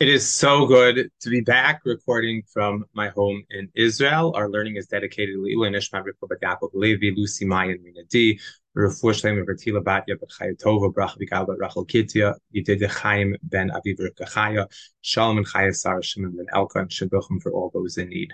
It 0.00 0.08
is 0.08 0.32
so 0.32 0.64
good 0.64 1.10
to 1.22 1.28
be 1.28 1.40
back 1.40 1.80
recording 1.84 2.44
from 2.52 2.84
my 2.94 3.08
home 3.08 3.42
in 3.50 3.68
Israel. 3.74 4.32
Our 4.36 4.48
learning 4.48 4.76
is 4.76 4.86
dedicated 4.86 5.34
to 5.34 5.42
Leila 5.42 5.72
Yaakov 5.72 6.70
Levi, 6.72 7.10
Lucy 7.16 7.44
Mayan 7.44 7.82
D, 8.08 8.38
Vertila 8.76 9.82
Batya 9.82 10.14
B'Chaya 10.14 10.56
Tova, 10.56 10.94
Brach 10.94 11.16
Vigal 11.18 11.48
Rachel 11.58 11.84
Kitya, 11.84 12.36
Yedid 12.54 12.88
Chaim 12.88 13.34
Ben 13.42 13.70
Aviv 13.70 14.68
Shalom 15.00 15.38
and 15.38 15.48
Chaya 15.48 15.74
Sarah 15.74 16.00
Shimon 16.00 16.36
Ben 16.36 16.46
Elka, 16.54 16.76
and 16.76 16.90
Shabbuchim 16.90 17.42
for 17.42 17.50
all 17.50 17.72
those 17.74 17.98
in 17.98 18.08
need. 18.08 18.30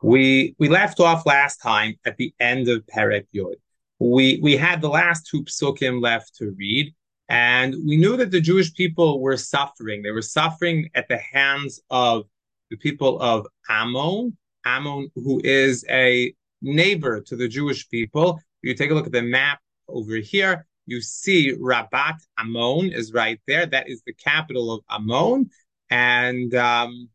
We 0.00 0.54
we 0.60 0.68
left 0.68 1.00
off 1.00 1.26
last 1.26 1.56
time 1.56 1.94
at 2.04 2.16
the 2.18 2.32
end 2.38 2.68
of 2.68 2.86
Perek 2.86 3.26
Yod. 3.32 3.56
We 3.98 4.38
we 4.40 4.56
had 4.56 4.80
the 4.80 4.90
last 4.90 5.26
two 5.26 5.42
psukim 5.42 6.00
left 6.00 6.36
to 6.36 6.54
read. 6.56 6.94
And 7.28 7.74
we 7.86 7.96
knew 7.96 8.16
that 8.16 8.30
the 8.30 8.40
Jewish 8.40 8.74
people 8.74 9.20
were 9.20 9.36
suffering. 9.36 10.02
They 10.02 10.10
were 10.10 10.22
suffering 10.22 10.90
at 10.94 11.08
the 11.08 11.18
hands 11.18 11.80
of 11.90 12.24
the 12.70 12.76
people 12.76 13.20
of 13.20 13.46
Ammon, 13.68 14.36
Ammon, 14.64 15.10
who 15.14 15.40
is 15.44 15.84
a 15.88 16.34
neighbor 16.60 17.20
to 17.20 17.36
the 17.36 17.48
Jewish 17.48 17.88
people. 17.88 18.40
You 18.62 18.74
take 18.74 18.90
a 18.90 18.94
look 18.94 19.06
at 19.06 19.12
the 19.12 19.22
map 19.22 19.60
over 19.88 20.16
here, 20.16 20.66
you 20.86 21.00
see 21.00 21.52
Rabat 21.52 22.16
Ammon 22.38 22.92
is 22.92 23.12
right 23.12 23.40
there. 23.46 23.66
That 23.66 23.88
is 23.88 24.02
the 24.06 24.14
capital 24.14 24.72
of 24.72 24.80
Ammon. 24.90 25.50
And 25.90 26.54
um, 26.54 27.08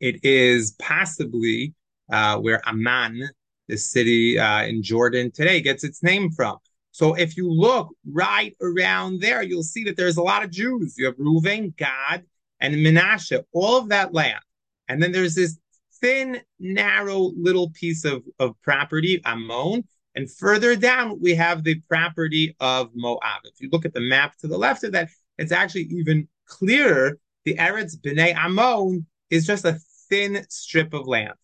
it 0.00 0.24
is 0.24 0.72
possibly 0.78 1.74
uh, 2.10 2.38
where 2.38 2.60
Amman, 2.66 3.28
the 3.68 3.76
city 3.76 4.38
uh, 4.38 4.64
in 4.64 4.82
Jordan 4.82 5.30
today, 5.30 5.60
gets 5.60 5.84
its 5.84 6.02
name 6.02 6.30
from. 6.30 6.58
So 6.94 7.14
if 7.14 7.36
you 7.36 7.50
look 7.50 7.88
right 8.08 8.56
around 8.62 9.20
there, 9.20 9.42
you'll 9.42 9.64
see 9.64 9.82
that 9.82 9.96
there's 9.96 10.16
a 10.16 10.22
lot 10.22 10.44
of 10.44 10.52
Jews. 10.52 10.94
You 10.96 11.06
have 11.06 11.16
Reuven, 11.16 11.74
Gad, 11.76 12.22
and 12.60 12.76
Menashe, 12.76 13.42
all 13.52 13.78
of 13.78 13.88
that 13.88 14.14
land. 14.14 14.38
And 14.86 15.02
then 15.02 15.10
there's 15.10 15.34
this 15.34 15.58
thin, 16.00 16.40
narrow 16.60 17.32
little 17.36 17.70
piece 17.70 18.04
of, 18.04 18.22
of 18.38 18.54
property, 18.62 19.20
Ammon. 19.24 19.82
And 20.14 20.30
further 20.30 20.76
down, 20.76 21.20
we 21.20 21.34
have 21.34 21.64
the 21.64 21.80
property 21.88 22.54
of 22.60 22.90
Moab. 22.94 23.40
If 23.42 23.60
you 23.60 23.70
look 23.72 23.84
at 23.84 23.92
the 23.92 24.00
map 24.00 24.36
to 24.38 24.46
the 24.46 24.56
left 24.56 24.84
of 24.84 24.92
that, 24.92 25.08
it's 25.36 25.50
actually 25.50 25.88
even 25.90 26.28
clearer. 26.46 27.18
The 27.44 27.56
Eretz 27.56 27.96
Bnei 27.96 28.36
Ammon 28.36 29.04
is 29.30 29.48
just 29.48 29.64
a 29.64 29.80
thin 30.08 30.46
strip 30.48 30.94
of 30.94 31.08
land. 31.08 31.34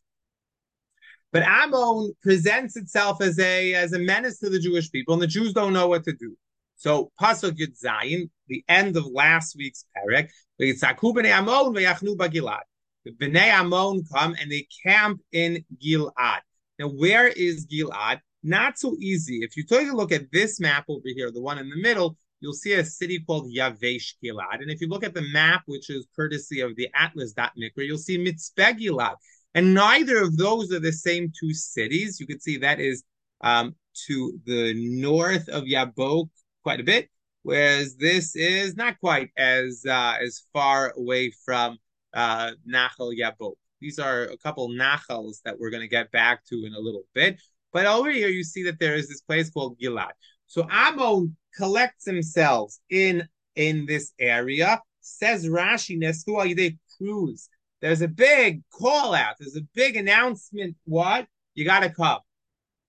But 1.32 1.42
Ammon 1.44 2.12
presents 2.22 2.76
itself 2.76 3.20
as 3.20 3.38
a 3.38 3.74
as 3.74 3.92
a 3.92 3.98
menace 3.98 4.38
to 4.40 4.50
the 4.50 4.58
Jewish 4.58 4.90
people, 4.90 5.14
and 5.14 5.22
the 5.22 5.26
Jews 5.26 5.52
don't 5.52 5.72
know 5.72 5.88
what 5.88 6.04
to 6.04 6.12
do. 6.12 6.36
So 6.76 7.12
Pasuk 7.20 7.58
Yud 7.58 7.78
Zayin, 7.78 8.30
the 8.48 8.64
end 8.68 8.96
of 8.96 9.06
last 9.06 9.54
week's 9.56 9.84
parak, 9.96 10.30
v'yachnu 10.60 12.16
b'Gilad. 12.16 12.60
The 13.04 13.12
b'nei 13.12 13.48
Ammon 13.48 14.02
come 14.12 14.34
and 14.40 14.50
they 14.50 14.66
camp 14.82 15.20
in 15.32 15.64
Gilad. 15.82 16.40
Now, 16.78 16.88
where 16.88 17.28
is 17.28 17.66
Gilad? 17.66 18.20
Not 18.42 18.78
so 18.78 18.96
easy. 18.98 19.40
If 19.42 19.56
you 19.56 19.64
take 19.64 19.90
a 19.90 19.96
look 19.96 20.12
at 20.12 20.32
this 20.32 20.58
map 20.58 20.86
over 20.88 21.08
here, 21.14 21.30
the 21.30 21.42
one 21.42 21.58
in 21.58 21.68
the 21.68 21.76
middle, 21.76 22.16
you'll 22.40 22.54
see 22.54 22.72
a 22.72 22.84
city 22.84 23.20
called 23.20 23.52
Yavesh 23.54 24.14
Gilad. 24.24 24.60
And 24.60 24.70
if 24.70 24.80
you 24.80 24.88
look 24.88 25.04
at 25.04 25.14
the 25.14 25.22
map, 25.32 25.62
which 25.66 25.90
is 25.90 26.06
courtesy 26.16 26.60
of 26.60 26.76
the 26.76 26.88
Atlas.Mikra, 26.94 27.86
you'll 27.86 27.98
see 27.98 28.18
Mitzpeh 28.18 28.78
Gilad. 28.78 29.16
And 29.54 29.74
neither 29.74 30.18
of 30.18 30.36
those 30.36 30.72
are 30.72 30.80
the 30.80 30.92
same 30.92 31.32
two 31.38 31.52
cities. 31.52 32.20
You 32.20 32.26
can 32.26 32.40
see 32.40 32.58
that 32.58 32.80
is 32.80 33.02
um, 33.40 33.74
to 34.06 34.38
the 34.44 34.74
north 34.76 35.48
of 35.48 35.64
Yabok 35.64 36.28
quite 36.62 36.80
a 36.80 36.84
bit, 36.84 37.08
whereas 37.42 37.96
this 37.96 38.36
is 38.36 38.76
not 38.76 39.00
quite 39.00 39.30
as 39.36 39.84
uh, 39.88 40.14
as 40.22 40.42
far 40.52 40.92
away 40.96 41.32
from 41.44 41.78
uh, 42.14 42.52
Nachal 42.68 43.12
Yabok. 43.18 43.54
These 43.80 43.98
are 43.98 44.24
a 44.24 44.36
couple 44.36 44.68
Nachals 44.68 45.40
that 45.44 45.58
we're 45.58 45.70
going 45.70 45.82
to 45.82 45.88
get 45.88 46.12
back 46.12 46.44
to 46.46 46.64
in 46.64 46.74
a 46.74 46.78
little 46.78 47.04
bit. 47.14 47.40
But 47.72 47.86
over 47.86 48.10
here, 48.10 48.28
you 48.28 48.44
see 48.44 48.64
that 48.64 48.78
there 48.78 48.94
is 48.94 49.08
this 49.08 49.22
place 49.22 49.50
called 49.50 49.78
Gilad. 49.80 50.12
So 50.46 50.66
Ammon 50.70 51.36
collects 51.56 52.04
themselves 52.04 52.80
in 52.90 53.26
in 53.56 53.86
this 53.86 54.12
area. 54.18 54.80
Says 55.00 55.46
Rashi, 55.46 55.98
Nesu 55.98 56.56
they 56.56 56.76
cruise 56.96 57.48
there's 57.80 58.02
a 58.02 58.08
big 58.08 58.62
call 58.70 59.14
out. 59.14 59.36
There's 59.38 59.56
a 59.56 59.66
big 59.74 59.96
announcement. 59.96 60.76
What? 60.84 61.26
You 61.54 61.64
got 61.64 61.80
to 61.80 61.90
come. 61.90 62.20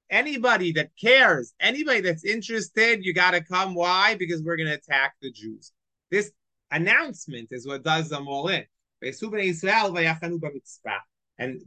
Anybody 0.10 0.74
that 0.74 0.92
cares, 1.02 1.54
anybody 1.60 2.02
that's 2.02 2.26
interested, 2.26 3.06
you 3.06 3.14
got 3.14 3.32
to 3.32 3.42
come. 3.42 3.74
Why? 3.74 4.16
Because 4.16 4.44
we're 4.44 4.58
going 4.58 4.68
to 4.68 4.76
attack 4.76 5.16
the 5.22 5.32
Jews. 5.32 5.72
This 6.10 6.32
announcement 6.70 7.48
is 7.52 7.66
what 7.66 7.84
does 7.84 8.10
them 8.10 8.28
all 8.28 8.50
in. 8.50 8.66
And 9.02 9.14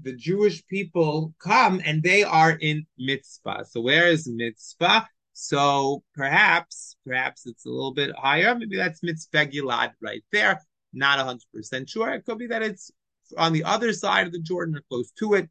the 0.03 0.15
Jewish 0.17 0.67
people 0.67 1.35
come 1.43 1.81
and 1.85 2.03
they 2.03 2.23
are 2.23 2.53
in 2.53 2.87
Mitzpah. 3.01 3.67
So 3.67 3.81
where 3.81 4.09
is 4.09 4.29
Mitzpah? 4.29 5.06
So 5.33 6.05
perhaps, 6.15 6.97
perhaps 7.05 7.47
it's 7.47 7.65
a 7.65 7.71
little 7.71 7.93
bit 7.93 8.15
higher. 8.17 8.55
Maybe 8.55 8.77
that's 8.77 9.01
Mitzpah 9.01 9.53
Gilad 9.53 9.95
right 10.01 10.23
there. 10.31 10.61
Not 10.93 11.19
100% 11.19 11.89
sure. 11.89 12.12
It 12.12 12.25
could 12.25 12.39
be 12.39 12.47
that 12.49 12.62
it's 12.62 12.93
on 13.37 13.53
the 13.53 13.65
other 13.65 13.93
side 13.93 14.27
of 14.27 14.33
the 14.33 14.39
Jordan 14.39 14.77
or 14.77 14.83
close 14.89 15.11
to 15.12 15.35
it. 15.35 15.49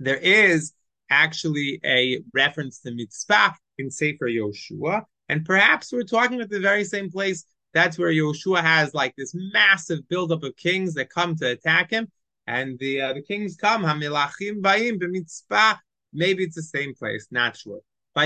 There 0.00 0.16
is 0.16 0.72
actually 1.10 1.80
a 1.84 2.22
reference 2.32 2.80
to 2.80 2.90
Mitzpah 2.90 3.54
in 3.78 3.90
Sefer 3.90 4.26
Yoshua, 4.26 5.04
and 5.28 5.44
perhaps 5.44 5.92
we're 5.92 6.02
talking 6.02 6.40
at 6.40 6.50
the 6.50 6.60
very 6.60 6.84
same 6.84 7.10
place. 7.10 7.44
That's 7.74 7.98
where 7.98 8.12
Yoshua 8.12 8.60
has 8.62 8.94
like 8.94 9.14
this 9.16 9.34
massive 9.34 10.08
buildup 10.08 10.42
of 10.42 10.56
kings 10.56 10.94
that 10.94 11.10
come 11.10 11.36
to 11.36 11.50
attack 11.50 11.90
him, 11.90 12.10
and 12.46 12.78
the 12.78 13.00
uh, 13.00 13.12
the 13.14 13.22
kings 13.22 13.56
come. 13.56 13.82
Hamilachim 13.82 14.60
ba'im 14.60 14.98
b'Mitzpah. 15.00 15.78
Maybe 16.12 16.44
it's 16.44 16.56
the 16.56 16.62
same 16.62 16.94
place. 16.94 17.28
Not 17.30 17.56
sure. 17.56 17.80
So 18.14 18.20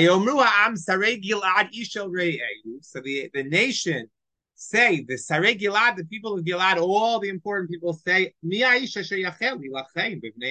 the, 3.00 3.30
the 3.32 3.44
nation 3.44 4.10
say 4.56 5.04
the 5.06 5.14
Sarei 5.14 5.58
Gilad, 5.58 5.96
the 5.96 6.04
people 6.04 6.36
of 6.36 6.44
Gilad, 6.44 6.78
all 6.78 7.20
the 7.20 7.28
important 7.28 7.70
people 7.70 7.92
say, 7.92 8.34
Mi 8.42 8.62
Aisha 8.62 9.04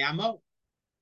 Amo. 0.08 0.40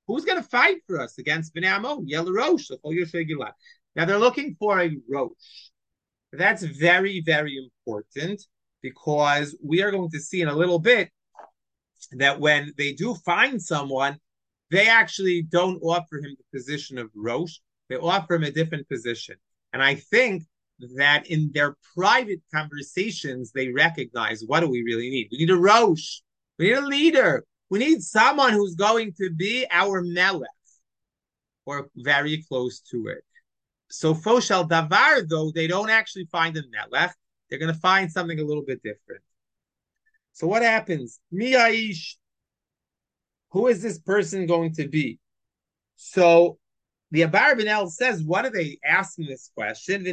Who's 0.07 0.25
going 0.25 0.41
to 0.41 0.47
fight 0.47 0.77
for 0.85 0.99
us 0.99 1.17
against 1.17 1.55
Bnei 1.55 1.67
Ammon? 1.67 2.07
Yel 2.07 2.31
Rosh, 2.31 2.69
Gilad. 2.69 3.53
Now 3.95 4.05
they're 4.05 4.19
looking 4.19 4.55
for 4.59 4.81
a 4.81 4.91
Rosh. 5.09 5.69
That's 6.33 6.63
very, 6.63 7.21
very 7.21 7.57
important 7.57 8.41
because 8.81 9.57
we 9.63 9.81
are 9.81 9.91
going 9.91 10.11
to 10.11 10.19
see 10.19 10.41
in 10.41 10.47
a 10.47 10.53
little 10.53 10.79
bit 10.79 11.09
that 12.11 12.39
when 12.39 12.73
they 12.77 12.93
do 12.93 13.15
find 13.15 13.61
someone, 13.61 14.17
they 14.71 14.87
actually 14.87 15.43
don't 15.43 15.79
offer 15.81 16.17
him 16.17 16.35
the 16.37 16.57
position 16.57 16.97
of 16.97 17.09
Rosh. 17.15 17.57
They 17.89 17.95
offer 17.95 18.35
him 18.35 18.43
a 18.43 18.51
different 18.51 18.89
position. 18.89 19.35
And 19.73 19.81
I 19.81 19.95
think 19.95 20.43
that 20.97 21.27
in 21.27 21.51
their 21.53 21.75
private 21.95 22.41
conversations, 22.53 23.51
they 23.51 23.69
recognize 23.69 24.43
what 24.45 24.59
do 24.59 24.69
we 24.69 24.83
really 24.83 25.09
need? 25.09 25.29
We 25.31 25.39
need 25.39 25.49
a 25.49 25.57
Rosh. 25.57 26.19
We 26.57 26.67
need 26.67 26.77
a 26.77 26.81
leader. 26.81 27.43
We 27.69 27.79
need 27.79 28.01
someone 28.01 28.53
who's 28.53 28.75
going 28.75 29.13
to 29.17 29.31
be 29.31 29.65
our 29.71 30.01
Melech 30.01 30.49
or 31.65 31.89
very 31.95 32.43
close 32.47 32.79
to 32.91 33.07
it. 33.07 33.23
So 33.89 34.13
Foshel 34.13 34.69
Davar, 34.69 35.27
though, 35.27 35.51
they 35.51 35.67
don't 35.67 35.89
actually 35.89 36.27
find 36.31 36.55
a 36.57 36.63
Melech. 36.71 37.15
They're 37.49 37.59
going 37.59 37.73
to 37.73 37.79
find 37.79 38.11
something 38.11 38.39
a 38.39 38.43
little 38.43 38.63
bit 38.65 38.81
different. 38.83 39.21
So 40.33 40.47
what 40.47 40.63
happens? 40.63 41.19
Miaish, 41.33 42.15
who 43.51 43.67
is 43.67 43.81
this 43.81 43.99
person 43.99 44.47
going 44.47 44.73
to 44.75 44.87
be? 44.87 45.19
So 45.95 46.57
the 47.11 47.21
Abarbanel 47.21 47.89
says, 47.89 48.23
what 48.23 48.45
are 48.45 48.49
they 48.49 48.79
asking 48.83 49.27
this 49.27 49.51
question? 49.55 50.03
They 50.03 50.11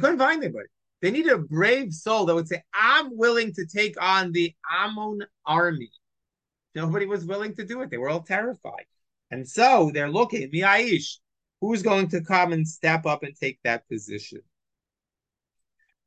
couldn't 0.00 0.18
find 0.18 0.42
anybody. 0.42 0.68
They 1.02 1.10
need 1.10 1.26
a 1.26 1.38
brave 1.38 1.92
soul 1.92 2.24
that 2.26 2.34
would 2.34 2.48
say, 2.48 2.62
I'm 2.72 3.16
willing 3.16 3.52
to 3.54 3.66
take 3.66 4.00
on 4.02 4.32
the 4.32 4.54
Ammon 4.72 5.20
army. 5.44 5.90
Nobody 6.74 7.06
was 7.06 7.24
willing 7.26 7.54
to 7.56 7.64
do 7.64 7.82
it. 7.82 7.90
They 7.90 7.98
were 7.98 8.08
all 8.08 8.22
terrified. 8.22 8.86
And 9.30 9.46
so 9.46 9.90
they're 9.92 10.10
looking, 10.10 10.50
Miaish, 10.50 11.18
who's 11.60 11.82
going 11.82 12.08
to 12.08 12.22
come 12.22 12.52
and 12.52 12.66
step 12.66 13.06
up 13.06 13.22
and 13.22 13.36
take 13.36 13.58
that 13.64 13.86
position? 13.88 14.40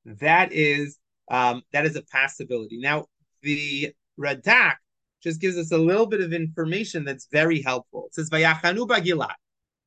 That 0.05 0.51
is 0.51 0.97
um, 1.29 1.61
that 1.73 1.85
is 1.85 1.95
a 1.95 2.01
possibility. 2.03 2.79
Now, 2.79 3.05
the 3.41 3.93
Radak 4.19 4.75
just 5.21 5.41
gives 5.41 5.57
us 5.57 5.71
a 5.71 5.77
little 5.77 6.05
bit 6.05 6.21
of 6.21 6.33
information 6.33 7.03
that's 7.03 7.27
very 7.31 7.61
helpful. 7.61 8.05
It 8.07 8.15
says 8.15 8.29
Vayachanu 8.29 8.87
Bagilad 8.87 9.35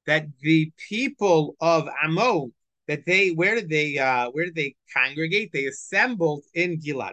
that 0.06 0.26
the 0.40 0.72
people 0.88 1.56
of 1.60 1.88
Ammon 2.02 2.52
that 2.88 3.06
they 3.06 3.30
where 3.30 3.54
did 3.54 3.68
they 3.68 3.98
uh, 3.98 4.30
where 4.30 4.46
did 4.46 4.56
they 4.56 4.74
congregate? 4.92 5.52
They 5.52 5.66
assembled 5.66 6.42
in 6.54 6.80
Gilad. 6.80 7.12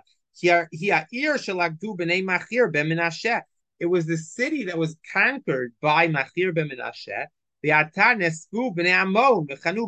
It 3.80 3.86
was 3.86 4.06
the 4.08 4.18
city 4.18 4.64
that 4.66 4.78
was 4.78 4.96
conquered 5.14 5.74
by 5.82 6.08
Machir 6.08 6.52
ben 6.52 6.70
Menashe. 6.70 7.26
The 7.62 7.70
v'chanu 7.70 8.74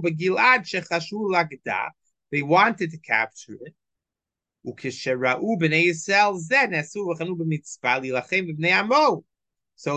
b'Gilad 0.03 0.61
shechashu 0.65 1.31
lagda. 1.31 1.89
They 2.31 2.41
wanted 2.43 2.91
to 2.91 2.97
capture 2.99 3.57
it. 3.61 3.73
So 4.63 4.75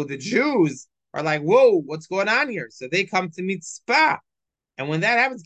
the 0.05 0.17
Jews 0.17 0.89
are 1.15 1.23
like, 1.23 1.43
whoa, 1.43 1.81
what's 1.81 2.07
going 2.07 2.29
on 2.29 2.49
here? 2.49 2.69
So 2.71 2.89
they 2.91 3.05
come 3.05 3.31
to 3.31 3.43
Mitzpah. 3.43 4.19
And 4.79 4.89
when 4.89 5.01
that 5.01 5.19
happens, 5.19 5.43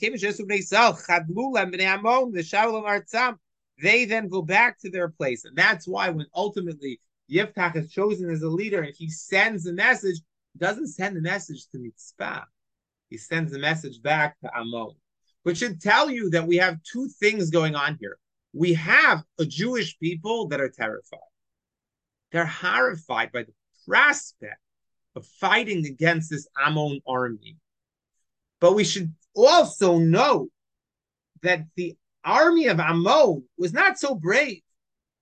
they 3.83 4.05
then 4.05 4.29
go 4.29 4.43
back 4.43 4.79
to 4.81 4.91
their 4.91 5.09
place. 5.09 5.45
And 5.45 5.57
that's 5.57 5.89
why 5.89 6.11
when 6.11 6.27
ultimately 6.35 7.01
Yiftach 7.31 7.77
is 7.77 7.91
chosen 7.91 8.31
as 8.31 8.43
a 8.43 8.49
leader 8.49 8.83
and 8.83 8.95
he 8.95 9.11
sends 9.11 9.65
the 9.65 9.73
message, 9.73 10.21
doesn't 10.57 10.89
send 10.89 11.17
the 11.17 11.21
message 11.21 11.67
to 11.69 11.79
Mitzpah. 11.79 12.45
He 13.11 13.19
sends 13.19 13.53
the 13.53 13.59
message 13.59 14.03
back 14.03 14.39
to 14.41 14.55
Amon, 14.55 14.95
which 15.43 15.59
should 15.59 15.81
tell 15.81 16.11
you 16.11 16.31
that 16.31 16.47
we 16.47 16.57
have 16.57 16.83
two 16.83 17.09
things 17.21 17.51
going 17.51 17.75
on 17.75 17.97
here. 18.01 18.19
We 18.57 18.73
have 18.75 19.23
a 19.39 19.45
Jewish 19.45 19.99
people 19.99 20.49
that 20.49 20.63
are 20.63 20.71
terrified. 20.71 21.19
They're 22.33 22.47
horrified 22.47 23.31
by 23.31 23.43
the 23.43 23.53
prospect 23.87 24.61
of 25.15 25.27
fighting 25.27 25.85
against 25.85 26.31
this 26.31 26.49
Ammon 26.59 27.01
army. 27.07 27.59
But 28.61 28.73
we 28.73 28.85
should 28.85 29.13
also 29.35 29.99
know 29.99 30.49
that 31.43 31.67
the 31.77 31.97
army 32.25 32.69
of 32.69 32.81
Ammon 32.81 33.45
was 33.59 33.75
not 33.75 33.99
so 33.99 34.15
brave. 34.15 34.63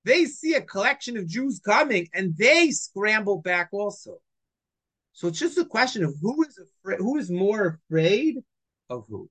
They 0.04 0.26
see 0.26 0.54
a 0.54 0.60
collection 0.60 1.16
of 1.16 1.26
Jews 1.26 1.58
coming 1.58 2.08
and 2.14 2.36
they 2.36 2.70
scramble 2.70 3.38
back 3.38 3.70
also. 3.72 4.18
So 5.12 5.26
it's 5.26 5.40
just 5.40 5.58
a 5.58 5.64
question 5.64 6.04
of 6.04 6.14
who 6.22 6.44
is 6.44 6.58
afraid, 6.58 6.98
who 6.98 7.18
is 7.18 7.30
more 7.30 7.80
afraid 7.88 8.36
of 8.88 9.06
who. 9.08 9.28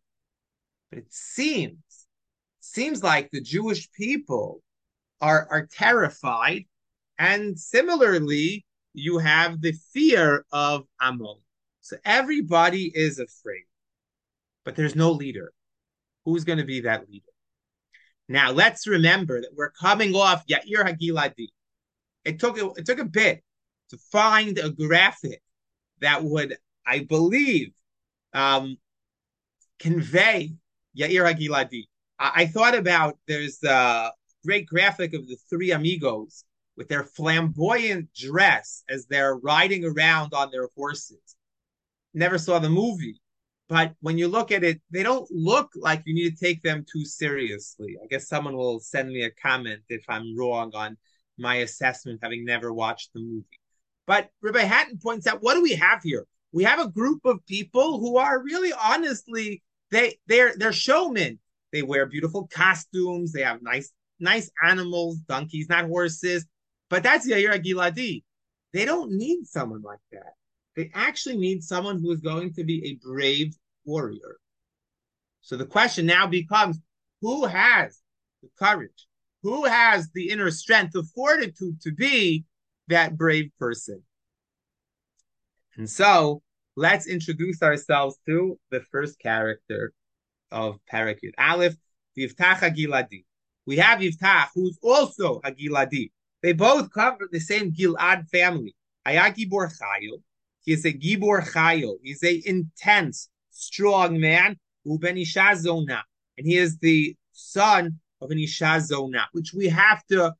But 0.89 0.99
it 0.99 1.07
seems, 1.13 2.02
seems 2.63 3.03
like 3.03 3.29
the 3.29 3.41
Jewish 3.41 3.91
people 3.91 4.61
are, 5.21 5.47
are 5.49 5.67
terrified. 5.71 6.65
And 7.19 7.59
similarly, 7.59 8.65
you 8.93 9.17
have 9.19 9.61
the 9.61 9.73
fear 9.93 10.45
of 10.51 10.85
Ammon. 11.01 11.37
So 11.81 11.97
everybody 12.05 12.91
is 12.93 13.19
afraid, 13.19 13.65
but 14.63 14.75
there's 14.75 14.95
no 14.95 15.11
leader. 15.11 15.51
Who's 16.25 16.45
going 16.45 16.59
to 16.59 16.65
be 16.65 16.81
that 16.81 17.09
leader? 17.09 17.25
Now 18.29 18.51
let's 18.51 18.87
remember 18.87 19.41
that 19.41 19.51
we're 19.55 19.71
coming 19.71 20.15
off 20.15 20.47
Yair 20.47 20.85
Hagiladi. 20.85 21.49
It 22.23 22.39
took 22.39 22.57
it 22.57 22.85
took 22.85 22.99
a 22.99 23.05
bit 23.05 23.43
to 23.89 23.97
find 24.11 24.57
a 24.57 24.69
graphic 24.69 25.41
that 25.99 26.23
would, 26.23 26.57
I 26.87 26.99
believe, 26.99 27.73
um, 28.33 28.77
convey 29.79 30.53
Yair 30.97 31.29
Hagiladi. 31.29 31.87
I, 32.23 32.45
thought 32.45 32.75
about 32.75 33.17
there's 33.27 33.61
a 33.63 34.11
great 34.45 34.65
graphic 34.65 35.13
of 35.13 35.27
the 35.27 35.37
three 35.49 35.71
amigos 35.71 36.45
with 36.77 36.87
their 36.87 37.03
flamboyant 37.03 38.13
dress 38.13 38.83
as 38.89 39.05
they're 39.05 39.35
riding 39.35 39.83
around 39.83 40.33
on 40.33 40.49
their 40.49 40.69
horses. 40.75 41.35
Never 42.13 42.37
saw 42.37 42.59
the 42.59 42.69
movie, 42.69 43.19
but 43.67 43.93
when 43.99 44.17
you 44.17 44.27
look 44.27 44.51
at 44.51 44.63
it, 44.63 44.81
they 44.91 45.03
don't 45.03 45.29
look 45.31 45.71
like 45.75 46.03
you 46.05 46.13
need 46.13 46.29
to 46.29 46.45
take 46.45 46.61
them 46.61 46.85
too 46.89 47.05
seriously. 47.05 47.97
I 48.01 48.07
guess 48.07 48.27
someone 48.27 48.55
will 48.55 48.79
send 48.79 49.09
me 49.09 49.23
a 49.23 49.31
comment 49.31 49.81
if 49.89 50.03
I'm 50.07 50.37
wrong 50.37 50.71
on 50.73 50.97
my 51.37 51.55
assessment, 51.55 52.19
having 52.23 52.45
never 52.45 52.73
watched 52.73 53.11
the 53.13 53.19
movie. 53.19 53.59
But 54.05 54.29
Rabbi 54.41 54.61
Hattin 54.61 54.99
points 54.99 55.27
out, 55.27 55.41
what 55.41 55.55
do 55.55 55.61
we 55.61 55.73
have 55.73 56.01
here? 56.03 56.25
We 56.51 56.63
have 56.63 56.79
a 56.79 56.89
group 56.89 57.25
of 57.25 57.45
people 57.47 57.99
who 57.99 58.17
are 58.17 58.41
really 58.41 58.71
honestly, 58.73 59.63
they 59.91 60.19
they're 60.27 60.53
they're 60.55 60.73
showmen. 60.73 61.39
They 61.73 61.81
wear 61.81 62.05
beautiful 62.05 62.47
costumes, 62.53 63.33
they 63.33 63.41
have 63.41 63.61
nice 63.61 63.91
nice 64.19 64.49
animals, 64.63 65.17
donkeys, 65.27 65.67
not 65.67 65.87
horses. 65.87 66.45
But 66.89 67.03
that's 67.03 67.27
Yair 67.27 67.61
Giladi. 67.61 68.23
They 68.71 68.85
don't 68.85 69.11
need 69.11 69.45
someone 69.47 69.81
like 69.81 69.99
that. 70.11 70.33
They 70.75 70.91
actually 70.93 71.37
need 71.37 71.63
someone 71.63 71.99
who 71.99 72.11
is 72.11 72.21
going 72.21 72.53
to 72.53 72.63
be 72.63 72.85
a 72.85 73.05
brave 73.05 73.55
warrior. 73.85 74.37
So 75.41 75.57
the 75.57 75.65
question 75.65 76.05
now 76.05 76.27
becomes 76.27 76.79
who 77.21 77.45
has 77.45 77.99
the 78.41 78.49
courage? 78.57 79.07
Who 79.41 79.65
has 79.65 80.09
the 80.13 80.29
inner 80.29 80.51
strength, 80.51 80.93
the 80.93 81.03
fortitude 81.15 81.81
to 81.81 81.91
be 81.91 82.45
that 82.87 83.17
brave 83.17 83.51
person? 83.59 84.03
And 85.75 85.89
so 85.89 86.43
let's 86.75 87.07
introduce 87.07 87.61
ourselves 87.61 88.17
to 88.27 88.59
the 88.71 88.81
first 88.91 89.19
character 89.19 89.91
of 90.53 90.79
Parakut 90.89 91.33
Aleph, 91.37 91.75
Yiftach 92.17 92.59
Hagiladi. 92.59 93.25
We 93.65 93.77
have 93.77 93.99
Yiftach, 93.99 94.47
who's 94.55 94.77
also 94.81 95.41
Hagiladi. 95.41 96.11
They 96.41 96.53
both 96.53 96.91
come 96.93 97.17
from 97.17 97.29
the 97.31 97.39
same 97.39 97.71
Gilad 97.71 98.29
family. 98.29 98.75
Ayaki 99.05 99.49
Borchayo, 99.49 100.21
he 100.61 100.73
is 100.73 100.85
a 100.85 100.93
Gibor 100.93 101.41
Chayil. 101.45 101.97
He's 102.01 102.23
a 102.23 102.41
intense, 102.45 103.29
strong 103.49 104.19
man. 104.19 104.57
Uben 104.87 105.21
Isha 105.21 105.55
Zona. 105.55 106.03
And 106.37 106.47
he 106.47 106.57
is 106.57 106.77
the 106.79 107.15
son 107.31 107.99
of 108.21 108.31
an 108.31 108.39
Isha 108.39 108.81
Zona, 108.81 109.27
which 109.31 109.53
we 109.53 109.67
have 109.69 110.05
to 110.07 110.33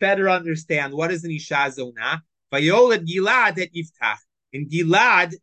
better 0.00 0.28
understand. 0.28 0.92
What 0.92 1.10
is 1.10 1.24
an 1.24 1.30
Isha 1.30 1.72
Zona? 1.72 2.22
Vayolad 2.52 3.06
Gilad 3.06 3.58
at 3.58 3.72
Yiftach. 3.74 4.18
In 4.52 4.68
Gilad, 4.68 5.34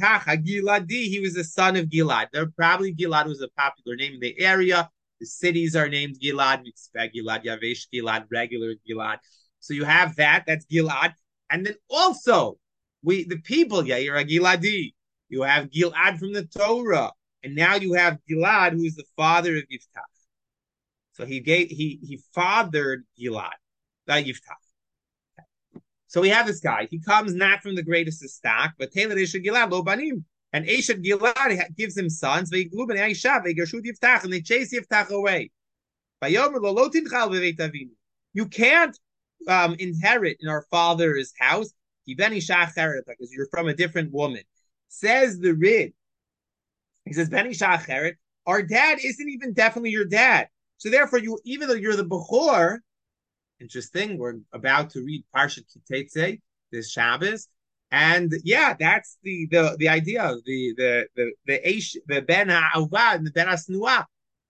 Giladi, 0.00 1.08
he 1.08 1.20
was 1.20 1.34
the 1.34 1.44
son 1.44 1.76
of 1.76 1.86
Gilad. 1.86 2.26
There 2.32 2.46
probably 2.50 2.94
Gilad 2.94 3.26
was 3.26 3.42
a 3.42 3.48
popular 3.48 3.96
name 3.96 4.14
in 4.14 4.20
the 4.20 4.38
area. 4.40 4.90
The 5.20 5.26
cities 5.26 5.76
are 5.76 5.88
named 5.88 6.18
Gilad, 6.20 6.64
Gilad, 6.96 7.44
Yavesh 7.44 7.86
Gilad, 7.92 8.26
regular 8.30 8.74
Gilad. 8.88 9.18
So 9.60 9.74
you 9.74 9.84
have 9.84 10.16
that, 10.16 10.44
that's 10.46 10.66
Gilad. 10.66 11.12
And 11.50 11.66
then 11.66 11.74
also, 11.88 12.58
we 13.02 13.24
the 13.24 13.38
people, 13.38 13.82
Yair 13.82 14.26
Giladi. 14.28 14.94
You 15.28 15.42
have 15.42 15.70
Gilad 15.70 16.18
from 16.18 16.32
the 16.32 16.44
Torah, 16.44 17.12
and 17.44 17.54
now 17.54 17.76
you 17.76 17.92
have 17.94 18.18
Gilad, 18.28 18.72
who 18.72 18.82
is 18.82 18.96
the 18.96 19.04
father 19.16 19.56
of 19.56 19.62
Yiftach. 19.72 20.02
So 21.12 21.24
he 21.24 21.40
gave 21.40 21.68
he 21.68 22.00
he 22.02 22.20
fathered 22.34 23.04
Gilad, 23.20 23.50
not 24.06 24.24
Yiftach. 24.24 24.69
So 26.10 26.20
we 26.20 26.28
have 26.30 26.46
this 26.48 26.58
guy. 26.58 26.88
He 26.90 26.98
comes 26.98 27.34
not 27.34 27.62
from 27.62 27.76
the 27.76 27.84
greatest 27.84 28.24
of 28.24 28.30
stock, 28.30 28.72
but 28.80 28.90
Taylor 28.90 29.16
Isha 29.16 29.38
Gilad 29.38 29.70
lo 29.70 29.82
banim. 29.82 30.24
And 30.52 30.66
Eshet 30.66 31.04
Gilad 31.04 31.76
gives 31.76 31.96
him 31.96 32.10
sons. 32.10 32.50
And 32.50 32.72
they 34.32 34.40
chase 34.40 34.74
Yiftach 34.74 35.10
away. 35.10 35.52
You 38.32 38.46
can't 38.46 38.98
um, 39.46 39.76
inherit 39.78 40.38
in 40.40 40.48
our 40.48 40.66
father's 40.68 41.32
house 41.38 41.72
because 42.04 43.32
you're 43.32 43.48
from 43.52 43.68
a 43.68 43.74
different 43.74 44.12
woman. 44.12 44.42
Says 44.88 45.38
the 45.38 45.54
Rid. 45.54 45.92
He 47.04 47.12
says, 47.12 47.30
Beni 47.30 47.50
Shacheret, 47.50 48.14
our 48.46 48.62
dad 48.62 48.98
isn't 49.00 49.28
even 49.28 49.52
definitely 49.52 49.90
your 49.90 50.06
dad. 50.06 50.48
So 50.78 50.90
therefore, 50.90 51.20
you 51.20 51.38
even 51.44 51.68
though 51.68 51.74
you're 51.74 51.94
the 51.94 52.04
Bechor, 52.04 52.78
interesting, 53.60 54.18
we're 54.18 54.38
about 54.52 54.90
to 54.90 55.02
read 55.02 55.24
Parshat 55.34 55.64
Ki 55.72 55.80
Teitzei 55.90 56.40
this 56.72 56.90
Shabbos. 56.90 57.48
And 57.92 58.32
yeah, 58.44 58.74
that's 58.78 59.18
the 59.22 59.46
the 59.50 59.76
the 59.78 59.88
idea 59.88 60.22
of 60.22 60.44
the 60.44 60.74
the 60.76 61.06
the 61.16 61.32
the 61.46 62.00
the 62.06 62.22
Ben 62.22 62.48
Ha'avad 62.48 63.16
and 63.16 63.26
the 63.26 63.32
Ben 63.32 63.48
Asnua. 63.48 64.04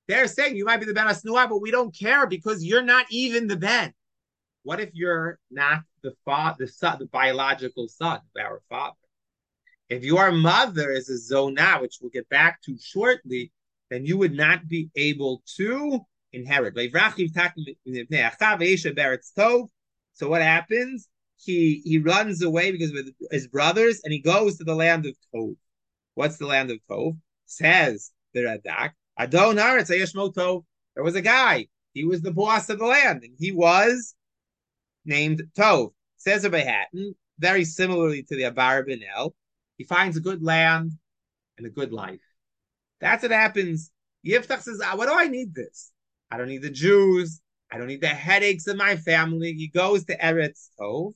They're 0.08 0.28
saying 0.28 0.56
you 0.56 0.64
might 0.64 0.80
be 0.80 0.86
the 0.86 0.94
Ben 0.94 1.06
Asnua, 1.06 1.48
but 1.48 1.62
we 1.62 1.70
don't 1.70 1.94
care 1.94 2.26
because 2.26 2.64
you're 2.64 2.82
not 2.82 3.06
even 3.10 3.46
the 3.46 3.56
Ben. 3.56 3.94
What 4.62 4.80
if 4.80 4.90
you're 4.92 5.38
not 5.50 5.82
the 6.02 6.12
father, 6.24 6.66
the 6.66 6.68
son, 6.70 6.98
the 6.98 7.06
biological 7.06 7.88
son 7.88 8.16
of 8.16 8.42
our 8.42 8.60
father? 8.68 8.96
If 9.88 10.04
your 10.04 10.30
mother 10.32 10.90
is 10.90 11.08
a 11.08 11.16
zona, 11.16 11.78
which 11.80 11.98
we'll 12.00 12.10
get 12.10 12.28
back 12.28 12.60
to 12.62 12.76
shortly, 12.78 13.52
then 13.88 14.04
you 14.04 14.18
would 14.18 14.34
not 14.34 14.68
be 14.68 14.90
able 14.94 15.42
to 15.56 16.00
inherit. 16.32 16.74
So 20.12 20.28
what 20.28 20.42
happens? 20.42 21.08
He 21.36 21.80
he 21.84 21.98
runs 21.98 22.42
away 22.42 22.70
because 22.70 22.92
with 22.92 23.14
his 23.30 23.48
brothers, 23.48 24.00
and 24.04 24.12
he 24.12 24.20
goes 24.20 24.58
to 24.58 24.64
the 24.64 24.74
land 24.74 25.06
of 25.06 25.14
Tov. 25.34 25.56
What's 26.14 26.36
the 26.36 26.46
land 26.46 26.70
of 26.70 26.78
Tov? 26.90 27.16
Says 27.46 28.12
the 28.34 28.40
Radak. 28.40 28.90
Adon 29.18 29.56
Tov. 29.56 30.64
There 30.94 31.04
was 31.04 31.14
a 31.14 31.22
guy. 31.22 31.68
He 31.94 32.04
was 32.04 32.20
the 32.20 32.32
boss 32.32 32.68
of 32.68 32.78
the 32.78 32.86
land, 32.86 33.22
and 33.24 33.34
he 33.38 33.52
was 33.52 34.14
named 35.04 35.42
Tov. 35.56 35.92
Says 36.16 36.44
Rabbi 36.44 36.60
Hattin, 36.60 37.14
very 37.38 37.64
similarly 37.64 38.22
to 38.24 38.36
the 38.36 38.42
Abar 38.42 38.84
El, 39.16 39.34
he 39.78 39.84
finds 39.84 40.16
a 40.16 40.20
good 40.20 40.42
land 40.42 40.92
and 41.56 41.66
a 41.66 41.70
good 41.70 41.92
life. 41.92 42.20
That's 43.00 43.22
what 43.22 43.32
happens. 43.32 43.90
Yiftach 44.26 44.60
says, 44.60 44.82
ah, 44.84 44.94
what 44.96 45.06
do 45.06 45.14
I 45.14 45.28
need 45.28 45.54
this? 45.54 45.90
I 46.30 46.36
don't 46.38 46.48
need 46.48 46.62
the 46.62 46.70
Jews. 46.70 47.40
I 47.72 47.78
don't 47.78 47.86
need 47.86 48.00
the 48.00 48.08
headaches 48.08 48.66
of 48.66 48.76
my 48.76 48.96
family. 48.96 49.52
He 49.52 49.68
goes 49.68 50.04
to 50.04 50.16
Eretz 50.16 50.68
Tov. 50.78 51.12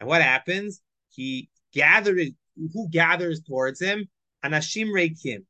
And 0.00 0.08
what 0.08 0.22
happens? 0.22 0.80
He 1.10 1.50
gathers, 1.72 2.30
who 2.72 2.88
gathers 2.90 3.42
towards 3.42 3.80
him? 3.80 4.08
Anashim 4.44 4.88
Reikim. 4.88 5.44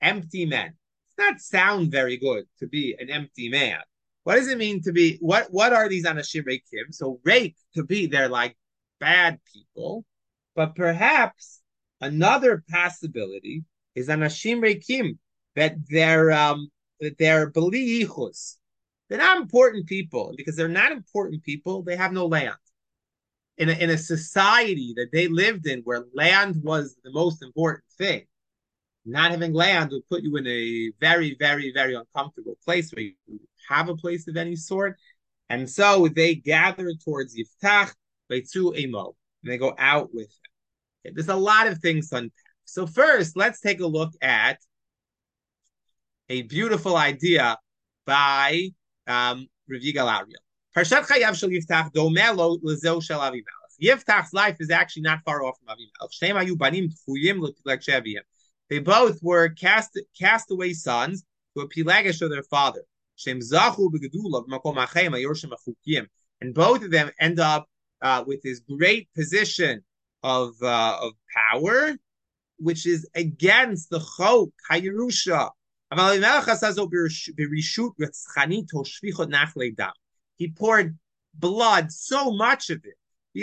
empty 0.00 0.46
men. 0.46 0.74
It's 1.08 1.18
not 1.18 1.40
sound 1.40 1.90
very 1.90 2.16
good 2.16 2.44
to 2.58 2.66
be 2.66 2.96
an 2.98 3.10
empty 3.10 3.48
man. 3.48 3.78
What 4.24 4.36
does 4.36 4.48
it 4.48 4.58
mean 4.58 4.82
to 4.82 4.92
be 4.92 5.18
what 5.20 5.52
what 5.52 5.72
are 5.72 5.88
these 5.88 6.06
anashim 6.06 6.44
reikim? 6.44 6.92
So 6.92 7.20
rake 7.24 7.56
could 7.74 7.86
be 7.86 8.06
they're 8.06 8.28
like 8.28 8.56
bad 8.98 9.38
people, 9.52 10.04
but 10.56 10.74
perhaps 10.74 11.60
another 12.00 12.64
possibility 12.70 13.64
is 13.94 14.08
anashim 14.08 14.60
reikim 14.60 15.18
that 15.56 15.76
they're 15.88 16.32
um 16.32 16.70
that 17.00 17.18
they're 17.18 17.50
belichus. 17.50 18.56
They're 19.08 19.18
not 19.18 19.38
important 19.38 19.86
people 19.86 20.34
because 20.36 20.56
they're 20.56 20.68
not 20.68 20.92
important 20.92 21.42
people. 21.42 21.82
They 21.82 21.96
have 21.96 22.12
no 22.12 22.26
land 22.26 22.56
in 23.58 23.68
a, 23.68 23.72
in 23.72 23.90
a 23.90 23.98
society 23.98 24.94
that 24.96 25.10
they 25.12 25.28
lived 25.28 25.66
in 25.66 25.80
where 25.80 26.04
land 26.14 26.60
was 26.62 26.96
the 27.04 27.12
most 27.12 27.42
important 27.42 27.84
thing. 27.96 28.24
Not 29.04 29.32
having 29.32 29.52
land 29.52 29.90
would 29.90 30.08
put 30.08 30.22
you 30.22 30.36
in 30.36 30.46
a 30.46 30.90
very, 30.98 31.36
very, 31.38 31.72
very 31.72 31.94
uncomfortable 31.94 32.56
place 32.64 32.90
where 32.92 33.04
you 33.04 33.40
have 33.68 33.88
a 33.88 33.96
place 33.96 34.26
of 34.28 34.36
any 34.36 34.56
sort. 34.56 34.96
And 35.50 35.68
so 35.68 36.08
they 36.08 36.34
gather 36.34 36.90
towards 37.04 37.36
Yiftach, 37.36 37.92
Beitzu 38.32 38.76
Emo, 38.76 39.14
and 39.42 39.52
they 39.52 39.58
go 39.58 39.74
out 39.78 40.14
with 40.14 40.26
him. 40.26 41.06
Okay, 41.06 41.14
there's 41.14 41.28
a 41.28 41.36
lot 41.36 41.66
of 41.66 41.78
things 41.78 42.08
to 42.08 42.16
unpack. 42.16 42.43
So 42.64 42.86
first, 42.86 43.36
let's 43.36 43.60
take 43.60 43.80
a 43.80 43.86
look 43.86 44.12
at 44.22 44.58
a 46.28 46.42
beautiful 46.42 46.96
idea 46.96 47.58
by 48.06 48.70
um, 49.06 49.46
Rav 49.68 49.80
Yigal 49.80 50.12
Ariel. 50.12 50.40
Parshat 50.76 51.06
Chayav 51.06 51.36
Shel 51.36 51.50
Yiftach 51.50 51.92
domelo 51.92 52.58
lezeu 52.62 53.02
shel 53.02 53.20
Avimelech. 53.20 53.42
Yiftach's 53.82 54.32
life 54.32 54.56
is 54.60 54.70
actually 54.70 55.02
not 55.02 55.20
far 55.24 55.44
off 55.44 55.56
from 55.58 55.76
Avimelech. 55.76 56.58
Banim 56.58 56.88
tchuyim 56.88 58.16
They 58.70 58.78
both 58.78 59.18
were 59.22 59.50
cast 59.50 59.98
castaway 60.18 60.72
sons 60.72 61.24
to 61.56 61.62
a 61.62 61.68
pilagish 61.68 62.22
of 62.22 62.30
their 62.30 62.42
father. 62.42 62.82
Shem 63.16 63.40
zachu 63.40 63.88
achem 63.90 65.52
achukim. 65.52 66.06
And 66.40 66.54
both 66.54 66.82
of 66.82 66.90
them 66.90 67.10
end 67.20 67.38
up 67.38 67.68
uh, 68.02 68.24
with 68.26 68.42
this 68.42 68.60
great 68.60 69.08
position 69.14 69.84
of 70.22 70.54
uh, 70.62 70.98
of 71.00 71.12
power, 71.32 71.92
which 72.58 72.86
is 72.86 73.08
against 73.14 73.90
the 73.90 74.00
chok 74.00 74.50
hayerusha. 74.70 75.50
He 80.36 80.50
poured 80.50 80.98
blood, 81.34 81.92
so 81.92 82.32
much 82.32 82.70
of 82.70 82.84
it. 82.84 82.96
But 83.34 83.42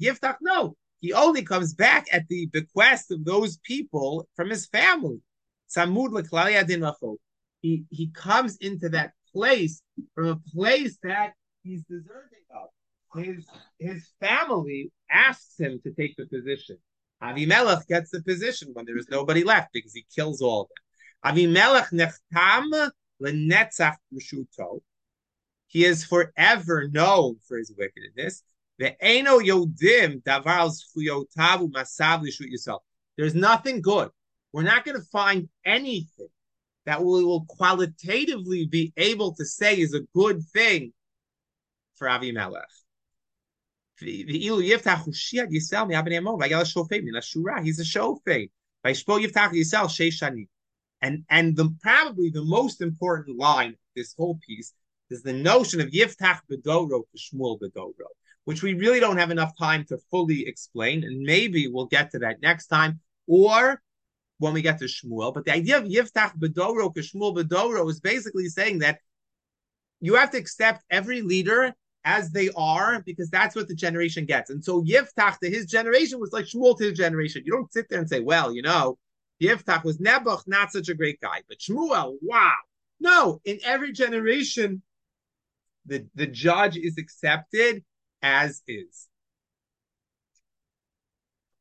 Yiftach, 0.00 0.36
no, 0.40 0.76
he 1.00 1.12
only 1.12 1.42
comes 1.42 1.74
back 1.74 2.06
at 2.12 2.26
the 2.28 2.46
bequest 2.46 3.10
of 3.10 3.24
those 3.24 3.58
people 3.58 4.28
from 4.34 4.50
his 4.50 4.66
family. 4.66 5.20
He, 7.60 7.84
he 7.90 8.10
comes 8.14 8.56
into 8.58 8.88
that 8.90 9.12
place 9.32 9.82
from 10.14 10.26
a 10.26 10.36
place 10.54 10.98
that 11.02 11.34
he's 11.62 11.82
deserving 11.82 12.44
of. 12.50 12.68
His, 13.14 13.46
his 13.78 14.08
family 14.20 14.92
asks 15.10 15.58
him 15.58 15.80
to 15.84 15.92
take 15.92 16.16
the 16.16 16.26
position. 16.26 16.78
Avimelech 17.22 17.86
gets 17.88 18.10
the 18.10 18.22
position 18.22 18.70
when 18.74 18.84
there 18.84 18.98
is 18.98 19.08
nobody 19.08 19.44
left 19.44 19.72
because 19.72 19.92
he 19.92 20.06
kills 20.14 20.40
all 20.40 20.62
of 20.62 20.68
them. 20.68 21.34
Avimelech 21.34 21.90
nechtam 21.92 22.90
lenetzach 23.20 23.96
b'shuto. 24.14 24.80
He 25.66 25.84
is 25.84 26.04
forever 26.04 26.88
known 26.88 27.36
for 27.46 27.58
his 27.58 27.72
wickedness. 27.76 28.42
The 28.78 28.96
Ve'eno 29.00 29.40
yodim 29.40 30.22
davar 30.22 30.70
zchuyotav 30.70 31.70
masav 31.72 32.24
yisrael. 32.24 32.80
There's 33.16 33.34
nothing 33.34 33.80
good. 33.80 34.10
We're 34.52 34.62
not 34.62 34.84
going 34.84 34.96
to 34.96 35.06
find 35.10 35.48
anything 35.64 36.28
that 36.86 37.00
we 37.00 37.24
will 37.24 37.44
qualitatively 37.46 38.66
be 38.66 38.92
able 38.96 39.34
to 39.34 39.44
say 39.44 39.78
is 39.78 39.92
a 39.92 40.02
good 40.14 40.42
thing 40.54 40.92
for 41.96 42.08
Avimelech. 42.08 42.62
He's 44.00 44.28
a 44.28 44.34
shofei. 47.84 48.50
And 51.00 51.24
and 51.30 51.56
the 51.56 51.76
probably 51.80 52.30
the 52.30 52.44
most 52.44 52.80
important 52.80 53.38
line 53.38 53.70
of 53.70 53.76
this 53.94 54.14
whole 54.16 54.38
piece 54.46 54.72
is 55.10 55.22
the 55.22 55.32
notion 55.32 55.80
of 55.80 55.90
Yiftach 55.90 56.40
Bedoro 56.50 57.02
to 57.02 57.18
Shmuel 57.18 57.58
Bedoro, 57.60 58.08
which 58.44 58.62
we 58.62 58.74
really 58.74 59.00
don't 59.00 59.18
have 59.18 59.30
enough 59.30 59.56
time 59.58 59.84
to 59.86 59.98
fully 60.10 60.46
explain, 60.46 61.04
and 61.04 61.22
maybe 61.22 61.68
we'll 61.68 61.86
get 61.86 62.10
to 62.12 62.18
that 62.20 62.40
next 62.42 62.66
time, 62.66 63.00
or 63.26 63.80
when 64.38 64.52
we 64.52 64.62
get 64.62 64.78
to 64.78 64.84
Shmuel. 64.84 65.34
But 65.34 65.44
the 65.44 65.52
idea 65.52 65.78
of 65.78 65.84
Yiftach 65.84 66.36
Bedoro 66.38 66.94
to 66.94 67.00
Shmuel 67.00 67.36
Bedoro 67.36 67.88
is 67.90 68.00
basically 68.00 68.48
saying 68.48 68.80
that 68.80 69.00
you 70.00 70.14
have 70.14 70.30
to 70.32 70.38
accept 70.38 70.84
every 70.90 71.22
leader 71.22 71.74
as 72.08 72.30
they 72.30 72.48
are 72.56 73.02
because 73.02 73.28
that's 73.28 73.54
what 73.54 73.68
the 73.68 73.74
generation 73.74 74.24
gets. 74.24 74.48
And 74.48 74.64
so 74.64 74.82
Yiftach 74.82 75.38
to 75.40 75.50
his 75.50 75.66
generation 75.66 76.18
was 76.18 76.32
like 76.32 76.46
Shmuel 76.46 76.78
to 76.78 76.84
his 76.84 76.96
generation. 76.96 77.42
You 77.44 77.52
don't 77.52 77.70
sit 77.70 77.86
there 77.90 77.98
and 77.98 78.08
say, 78.08 78.20
well, 78.20 78.50
you 78.50 78.62
know, 78.62 78.96
Yiftach 79.42 79.84
was 79.84 79.98
Nebuch, 79.98 80.42
not 80.46 80.72
such 80.72 80.88
a 80.88 80.94
great 80.94 81.20
guy, 81.20 81.42
but 81.50 81.58
Shmuel, 81.58 82.16
wow. 82.22 82.54
No, 82.98 83.42
in 83.44 83.58
every 83.62 83.92
generation, 83.92 84.80
the, 85.84 86.06
the 86.14 86.26
judge 86.26 86.78
is 86.78 86.96
accepted 86.96 87.84
as 88.22 88.62
is. 88.66 89.08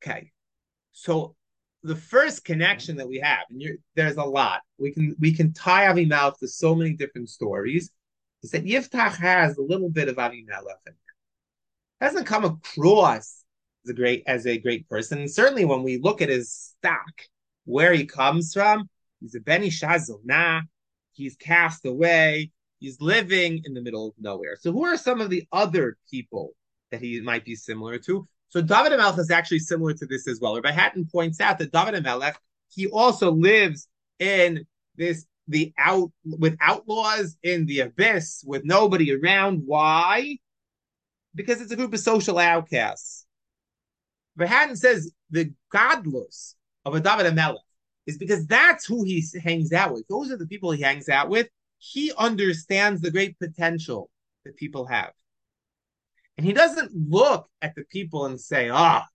Okay, 0.01 0.32
so 0.94 1.36
the 1.84 1.96
first 1.96 2.46
connection 2.46 2.96
that 2.98 3.10
we 3.10 3.20
have, 3.20 3.39
and 3.50 3.62
there's 3.96 4.16
a 4.16 4.24
lot. 4.24 4.62
We 4.77 4.94
can 4.94 5.16
we 5.20 5.34
can 5.34 5.51
tie 5.51 5.88
Avimelech 5.88 6.38
to 6.39 6.48
so 6.48 6.74
many 6.74 6.94
different 6.94 7.30
stories. 7.30 7.92
Is 8.48 8.51
that 8.51 8.63
Yiftach 8.63 9.18
has 9.18 9.58
a 9.58 9.62
little 9.62 9.89
bit 9.89 10.08
of 10.08 10.16
Avimelech 10.16 10.39
in 10.39 10.46
there. 10.86 12.00
Hasn't 12.00 12.25
come 12.25 12.46
across 12.46 13.44
as 13.84 13.89
a 13.89 13.94
great 13.94 14.24
as 14.25 14.48
a 14.48 14.58
great 14.58 14.88
person. 14.88 15.20
And 15.20 15.30
certainly 15.30 15.66
when 15.66 15.84
we 15.84 15.98
look 15.98 16.22
at 16.22 16.30
his 16.30 16.54
stock, 16.54 17.12
where 17.66 17.94
he 17.94 18.06
comes 18.06 18.54
from. 18.54 18.89
He's 19.20 19.36
a 19.36 19.42
Beni 19.42 19.70
Shazona. 19.70 20.62
He's 21.12 21.36
cast 21.36 21.86
away. 21.86 22.51
He's 22.80 23.01
living 23.01 23.62
in 23.66 23.74
the 23.74 23.82
middle 23.82 24.08
of 24.08 24.13
nowhere. 24.18 24.56
So, 24.56 24.72
who 24.72 24.86
are 24.86 24.96
some 24.96 25.20
of 25.20 25.30
the 25.30 25.46
other 25.51 25.98
people 26.10 26.54
that 26.92 27.01
he 27.01 27.20
might 27.20 27.44
be 27.44 27.56
similar 27.56 27.98
to? 28.00 28.25
So, 28.48 28.62
David 28.62 28.96
Melech 28.96 29.20
is 29.20 29.32
actually 29.32 29.60
similar 29.60 29.94
to 29.96 30.06
this 30.06 30.30
as 30.30 30.39
well. 30.39 30.56
Rabbi 30.56 30.72
Hattin 30.72 31.10
points 31.12 31.42
out 31.42 31.60
that 31.60 31.74
David 31.74 32.01
Melech 32.04 32.39
he 32.70 32.88
also 32.88 33.32
lives 33.32 33.88
in 34.20 34.66
this 34.96 35.25
the 35.48 35.74
out 35.77 36.12
with 36.25 36.58
outlaws 36.62 37.38
in 37.44 37.66
the 37.66 37.82
abyss 37.82 38.44
with 38.46 38.66
nobody 38.66 39.13
around. 39.13 39.63
Why? 39.66 40.38
Because 41.36 41.62
it's 41.62 41.72
a 41.72 41.75
group 41.75 41.94
of 41.94 42.00
social 42.00 42.38
outcasts. 42.38 43.25
Hattin 44.39 44.75
says 44.75 45.12
the 45.32 45.51
godless 45.72 46.56
of 46.86 46.94
a 46.96 47.00
David 47.00 47.34
Melech 47.34 47.62
is 48.06 48.18
because 48.18 48.46
that's 48.46 48.86
who 48.86 49.04
he 49.04 49.24
hangs 49.44 49.74
out 49.74 49.94
with. 49.94 50.08
Those 50.08 50.32
are 50.32 50.38
the 50.38 50.48
people 50.48 50.72
he 50.72 50.82
hangs 50.82 51.10
out 51.10 51.30
with. 51.30 51.50
He 51.80 52.12
understands 52.18 53.01
the 53.01 53.12
great 53.12 53.38
potential 53.39 54.10
that 54.46 54.56
people 54.56 54.86
have. 54.86 55.12
And 56.38 56.46
he 56.46 56.54
doesn't 56.54 56.92
look 56.94 57.48
at 57.62 57.75
the 57.75 57.84
people 57.92 58.25
and 58.25 58.39
say, 58.39 58.70
ah, 58.70 59.06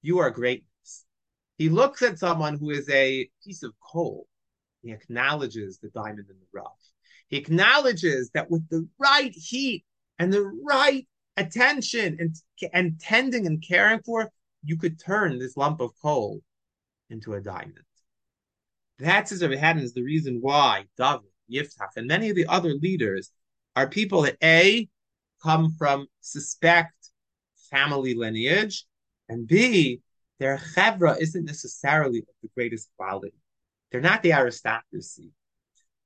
you 0.00 0.18
are 0.18 0.30
greatness. 0.30 1.04
He 1.58 1.68
looks 1.68 2.02
at 2.02 2.18
someone 2.18 2.56
who 2.56 2.70
is 2.70 2.88
a 2.88 3.28
piece 3.44 3.62
of 3.64 3.72
coal. 3.80 4.26
He 4.88 4.94
acknowledges 4.94 5.78
the 5.78 5.90
diamond 5.90 6.30
in 6.30 6.36
the 6.38 6.46
rough. 6.50 6.80
He 7.28 7.36
acknowledges 7.36 8.30
that 8.32 8.50
with 8.50 8.66
the 8.70 8.88
right 8.98 9.34
heat 9.34 9.84
and 10.18 10.32
the 10.32 10.50
right 10.66 11.06
attention 11.36 12.16
and, 12.18 12.34
and 12.72 12.98
tending 12.98 13.46
and 13.46 13.62
caring 13.62 14.00
for, 14.00 14.30
you 14.64 14.78
could 14.78 14.98
turn 14.98 15.38
this 15.38 15.58
lump 15.58 15.82
of 15.82 15.90
coal 16.00 16.40
into 17.10 17.34
a 17.34 17.40
diamond. 17.42 17.84
That's 18.98 19.30
as 19.30 19.42
Hadden 19.42 19.82
is 19.82 19.92
the 19.92 20.02
reason 20.02 20.38
why 20.40 20.86
David, 20.96 21.28
Yiftach, 21.52 21.96
and 21.96 22.06
many 22.06 22.30
of 22.30 22.36
the 22.36 22.46
other 22.46 22.72
leaders 22.72 23.30
are 23.76 23.90
people 23.90 24.22
that 24.22 24.38
A, 24.42 24.88
come 25.42 25.74
from 25.76 26.06
suspect 26.22 27.10
family 27.70 28.14
lineage, 28.14 28.86
and 29.28 29.46
B, 29.46 30.00
their 30.38 30.56
chevra 30.56 31.20
isn't 31.20 31.44
necessarily 31.44 32.20
of 32.20 32.34
the 32.42 32.48
greatest 32.54 32.88
quality. 32.96 33.34
They're 33.90 34.00
not 34.00 34.22
the 34.22 34.32
aristocracy. 34.32 35.30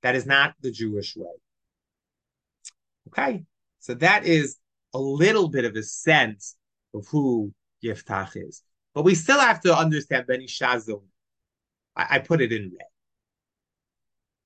That 0.02 0.14
is 0.14 0.26
not 0.26 0.54
the 0.60 0.70
Jewish 0.70 1.16
way. 1.16 1.30
Okay, 3.08 3.44
so 3.78 3.94
that 3.94 4.24
is 4.24 4.56
a 4.94 4.98
little 4.98 5.48
bit 5.48 5.64
of 5.64 5.74
a 5.76 5.82
sense 5.82 6.56
of 6.94 7.06
who 7.08 7.52
Yiftach 7.84 8.32
is. 8.34 8.62
But 8.94 9.04
we 9.04 9.14
still 9.14 9.40
have 9.40 9.60
to 9.62 9.76
understand 9.76 10.26
Beni 10.26 10.46
Shazon. 10.46 11.02
I, 11.96 12.06
I, 12.10 12.18
put 12.18 12.40
it 12.40 12.52
in 12.52 12.70
red. 12.72 12.86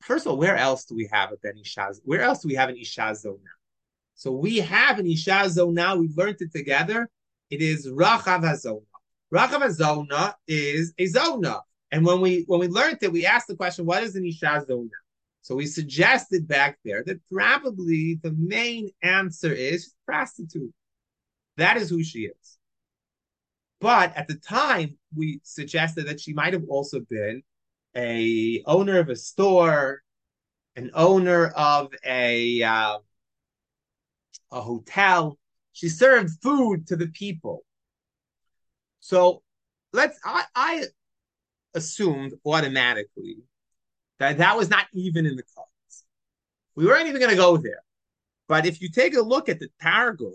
First 0.02 0.26
of 0.26 0.33
all, 0.33 0.38
where 0.38 0.57
else 0.57 0.85
do 0.85 0.95
we 0.95 1.09
have 1.12 1.33
a 1.33 1.37
Beni 1.37 1.62
Shazon? 1.62 2.00
Where 2.05 2.23
else 2.23 2.40
do 2.43 2.49
we 2.49 2.55
have 2.55 2.69
an 2.69 2.76
Ishazon 2.76 3.25
now? 3.25 3.57
So 4.14 4.33
we 4.33 4.59
have 4.59 4.99
an 4.99 5.07
Ishazon 5.07 5.75
now. 5.75 5.97
We've 5.97 6.16
learned 6.16 6.40
it 6.40 6.52
together. 6.52 7.09
It 7.50 7.61
is 7.61 7.87
Rachav 7.88 8.43
Hazon. 8.43 8.83
Rachav 9.33 9.71
Zona 9.73 10.37
is 10.47 10.95
a 10.99 11.07
Zona. 11.07 11.61
And 11.97 12.05
when 12.05 12.21
we 12.21 12.45
when 12.47 12.61
we 12.61 12.69
learned 12.69 12.99
it, 13.00 13.11
we 13.11 13.25
asked 13.25 13.49
the 13.49 13.57
question, 13.57 13.87
what 13.87 14.03
is 14.03 14.17
an 14.17 14.26
Isha 14.26 14.65
Zona? 14.69 14.91
So 15.41 15.55
we 15.55 15.65
suggested 15.65 16.47
back 16.47 16.79
there 16.85 17.03
that 17.05 17.26
probably 17.33 18.21
the 18.23 18.33
main 18.33 18.91
answer 19.03 19.50
is 19.50 19.95
prostitute. 20.05 20.75
That 21.57 21.79
is 21.79 21.88
who 21.88 22.05
she 22.05 22.26
is. 22.26 22.59
But 23.81 24.15
at 24.15 24.29
the 24.29 24.35
time, 24.35 24.99
we 25.17 25.41
suggested 25.43 26.09
that 26.09 26.21
she 26.21 26.35
might 26.35 26.53
have 26.53 26.65
also 26.69 27.00
been 27.00 27.43
a 27.97 28.62
owner 28.67 28.99
of 28.99 29.09
a 29.09 29.17
store, 29.17 30.03
an 30.76 30.91
owner 30.93 31.47
of 31.47 31.95
a 32.05 32.62
uh, 32.62 32.99
a 34.53 34.61
hotel. 34.61 35.38
She 35.73 35.88
served 35.88 36.43
food 36.43 36.88
to 36.88 36.97
the 36.97 37.09
people. 37.09 37.65
So 39.00 39.43
let's 39.95 40.19
I, 40.26 40.45
I 40.55 40.85
assumed 41.76 42.33
automatically 42.45 43.37
that 44.18 44.38
that 44.38 44.56
was 44.56 44.68
not 44.71 44.87
even 44.92 45.26
in 45.26 45.37
the 45.37 45.45
cards. 45.54 46.04
We 46.75 46.87
weren't 46.87 47.06
even 47.06 47.21
going 47.21 47.30
to 47.30 47.37
go 47.37 47.56
there. 47.56 47.83
But 48.49 48.66
if 48.66 48.80
you 48.80 48.88
take 48.88 49.14
a 49.14 49.21
look 49.21 49.49
at 49.49 49.61
the 49.61 49.68
Targum, 49.80 50.35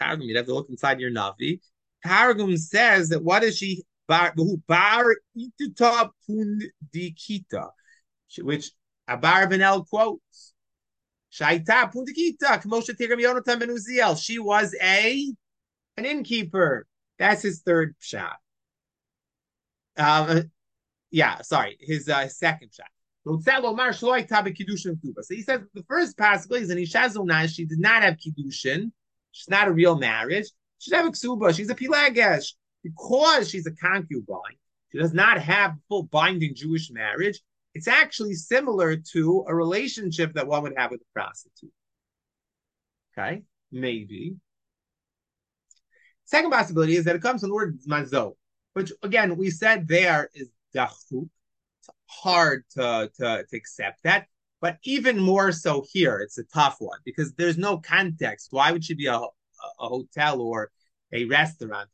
Targum, 0.00 0.22
you'd 0.22 0.36
have 0.36 0.46
to 0.46 0.54
look 0.54 0.68
inside 0.68 1.00
your 1.00 1.10
Navi. 1.10 1.60
Targum 2.04 2.56
says 2.56 3.10
that 3.10 3.22
what 3.22 3.42
is 3.44 3.56
she 3.56 3.84
bar 4.08 4.34
pundikita, 6.28 7.70
which 8.38 8.72
Abarbanel 9.08 9.86
quotes. 9.88 10.54
Shaita 11.32 11.92
pundikita 11.92 12.60
kmosha 12.62 12.96
tigam 12.96 13.20
Yonatan 13.20 13.60
ben 13.60 13.68
Uziel. 13.68 14.20
She 14.20 14.38
was 14.38 14.74
a 14.82 15.32
an 15.96 16.04
innkeeper. 16.04 16.86
That's 17.18 17.42
his 17.42 17.62
third 17.62 17.94
shot. 18.00 18.36
Um, 19.96 20.50
yeah, 21.10 21.42
sorry, 21.42 21.76
his 21.80 22.08
uh, 22.08 22.28
second 22.28 22.70
shot. 22.72 22.86
So 23.24 23.36
he 23.36 23.42
says 25.42 25.60
the 25.74 25.84
first 25.86 26.16
possibility 26.16 26.64
is 26.64 26.70
an 26.70 26.78
Isha 26.78 27.48
she 27.48 27.66
did 27.66 27.78
not 27.78 28.02
have 28.02 28.16
Kiddushin. 28.16 28.92
She's 29.32 29.50
not 29.50 29.68
a 29.68 29.72
real 29.72 29.98
marriage. 29.98 30.46
She 30.78 30.90
doesn't 30.90 31.04
have 31.04 31.12
a 31.12 31.16
Ksuba. 31.16 31.54
She's 31.54 31.68
a 31.70 31.74
Pilagesh. 31.74 32.54
Because 32.82 33.50
she's 33.50 33.66
a 33.66 33.72
concubine, 33.72 34.56
she 34.90 34.98
does 34.98 35.12
not 35.12 35.38
have 35.38 35.74
full 35.88 36.04
binding 36.04 36.54
Jewish 36.54 36.90
marriage. 36.90 37.38
It's 37.74 37.88
actually 37.88 38.34
similar 38.34 38.96
to 39.12 39.44
a 39.46 39.54
relationship 39.54 40.32
that 40.32 40.46
one 40.46 40.62
would 40.62 40.72
have 40.78 40.90
with 40.90 41.02
a 41.02 41.12
prostitute. 41.12 41.70
Okay, 43.12 43.42
maybe. 43.70 44.36
Second 46.24 46.50
possibility 46.50 46.96
is 46.96 47.04
that 47.04 47.16
it 47.16 47.22
comes 47.22 47.42
from 47.42 47.50
the 47.50 47.54
word 47.54 47.78
mazo, 47.86 48.32
which 48.72 48.92
again 49.02 49.36
we 49.36 49.50
said 49.50 49.86
there 49.86 50.30
is 50.32 50.48
dachuk. 50.74 51.28
It's 51.78 51.88
hard 52.06 52.64
to, 52.72 53.10
to, 53.16 53.44
to 53.48 53.56
accept 53.56 54.02
that, 54.04 54.26
but 54.60 54.78
even 54.84 55.18
more 55.18 55.52
so 55.52 55.84
here, 55.90 56.18
it's 56.18 56.38
a 56.38 56.44
tough 56.44 56.76
one 56.78 56.98
because 57.04 57.32
there's 57.34 57.58
no 57.58 57.78
context. 57.78 58.48
Why 58.50 58.72
would 58.72 58.84
she 58.84 58.94
be 58.94 59.06
a, 59.06 59.14
a, 59.14 59.28
a 59.80 59.88
hotel 59.88 60.40
or 60.40 60.70
a 61.12 61.24
restaurant? 61.24 61.88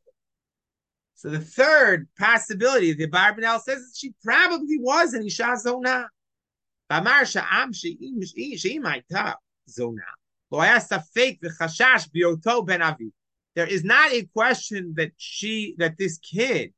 So 1.15 1.31
the 1.31 1.41
third 1.41 2.09
possibility, 2.19 2.93
the 2.93 3.09
Barbanel 3.09 3.61
says 3.61 3.79
that 3.79 3.95
she 3.97 4.13
probably 4.23 4.79
was 4.79 5.15
an 5.15 5.25
Isha 5.25 5.57
Zona. 5.59 6.09
Bamarsha 6.91 7.45
Am 7.51 7.73
she 7.73 8.79
might 8.79 9.05
have 9.11 9.37
Zona. 9.69 10.03
There 13.55 13.67
is 13.67 13.85
not 13.85 14.13
a 14.13 14.23
question 14.35 14.95
that 14.97 15.13
she 15.17 15.75
that 15.79 15.97
this 15.99 16.19
kid 16.19 16.73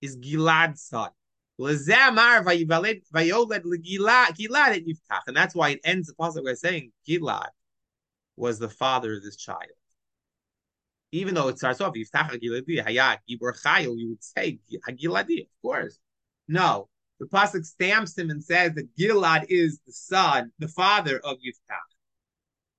is 0.00 0.16
Gilad's 0.16 0.82
son. 0.82 1.10
And 1.60 1.78
that's 5.36 5.54
why 5.54 5.70
it 5.70 5.80
ends 5.84 6.08
the 6.08 6.14
puzzle 6.14 6.44
by 6.44 6.54
saying 6.54 6.92
Gilad 7.06 7.48
was 8.36 8.58
the 8.58 8.70
father 8.70 9.14
of 9.14 9.22
this 9.22 9.36
child. 9.36 9.70
Even 11.12 11.34
though 11.34 11.48
it 11.48 11.58
starts 11.58 11.80
off 11.80 11.94
Yiftach 11.94 12.30
Hagiladi, 12.30 12.84
Hayat, 12.84 13.18
Gibor 13.28 13.60
Chayil, 13.60 13.98
you 13.98 14.10
would 14.10 14.24
say 14.24 14.60
Hagiladi, 14.88 15.42
of 15.42 15.48
course. 15.60 15.98
No, 16.48 16.88
the 17.18 17.26
pasuk 17.26 17.66
stamps 17.66 18.16
him 18.16 18.30
and 18.30 18.42
says 18.42 18.72
that 18.74 18.96
Gilad 18.96 19.44
is 19.48 19.80
the 19.86 19.92
son, 19.92 20.52
the 20.58 20.68
father 20.68 21.18
of 21.18 21.36
Yiftach. 21.38 21.90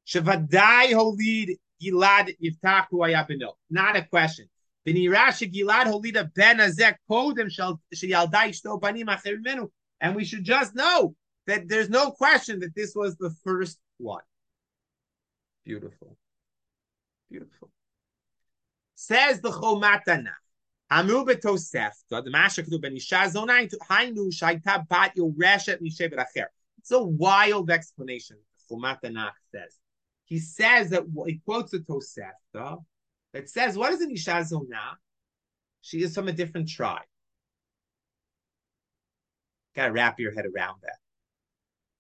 Shavadai 0.08 0.94
Holid 0.94 1.58
Gilad 1.82 2.36
Yiftach 2.42 2.88
Huayabino. 2.92 3.54
Not 3.70 3.96
a 3.96 4.04
question. 4.04 4.50
Gilad 4.88 5.86
Holida 5.86 6.34
Ben 6.34 6.58
Azek 6.58 6.96
Kodem 7.10 7.50
Sheyaldai 7.94 8.50
Shto 8.50 8.80
Banim 8.80 9.08
Acherimenu. 9.08 9.70
And 10.00 10.16
we 10.16 10.26
should 10.26 10.44
just 10.44 10.76
know 10.76 11.16
that 11.48 11.68
there's 11.68 11.90
no 11.90 12.12
question 12.12 12.60
that 12.60 12.76
this 12.76 12.96
was 12.96 13.16
the 13.18 13.30
first 13.44 13.80
one. 13.98 14.24
Beautiful. 15.64 16.18
Beautiful. 17.30 17.70
Says 18.96 19.42
the 19.42 19.52
Chomatana. 19.52 20.34
Amru 20.90 21.24
betosefta, 21.24 22.22
the 22.22 22.30
Masha 22.30 22.64
Kedu 22.64 22.82
ben 22.82 22.98
Isha 22.98 23.16
Zonayin, 23.16 23.74
Hainu 23.90 24.28
Shaita 24.28 24.86
Bat 24.90 25.14
Yoreshet 25.18 25.82
Mishevet 25.82 26.18
Acher. 26.18 26.48
It's 26.80 26.92
a 26.92 27.02
wild 27.02 27.72
explanation, 27.72 28.38
Chomatana 28.70 29.32
says. 29.54 29.78
He 30.26 30.40
says 30.40 30.90
that 30.90 31.04
he 31.26 31.40
quotes 31.46 31.72
the 31.72 31.80
Tosefta 31.80 32.84
that 33.34 33.50
says, 33.50 33.78
what 33.78 33.94
is 33.94 34.02
an 34.02 34.12
Isha 34.12 34.32
Zonah? 34.32 34.96
She 35.82 36.04
is 36.04 36.14
from 36.14 36.28
a 36.28 36.32
different 36.32 36.70
tribe. 36.70 37.02
Got 39.76 39.88
to 39.88 39.92
wrap 39.94 40.20
your 40.20 40.34
head 40.34 40.46
around 40.46 40.82
that. 40.84 40.98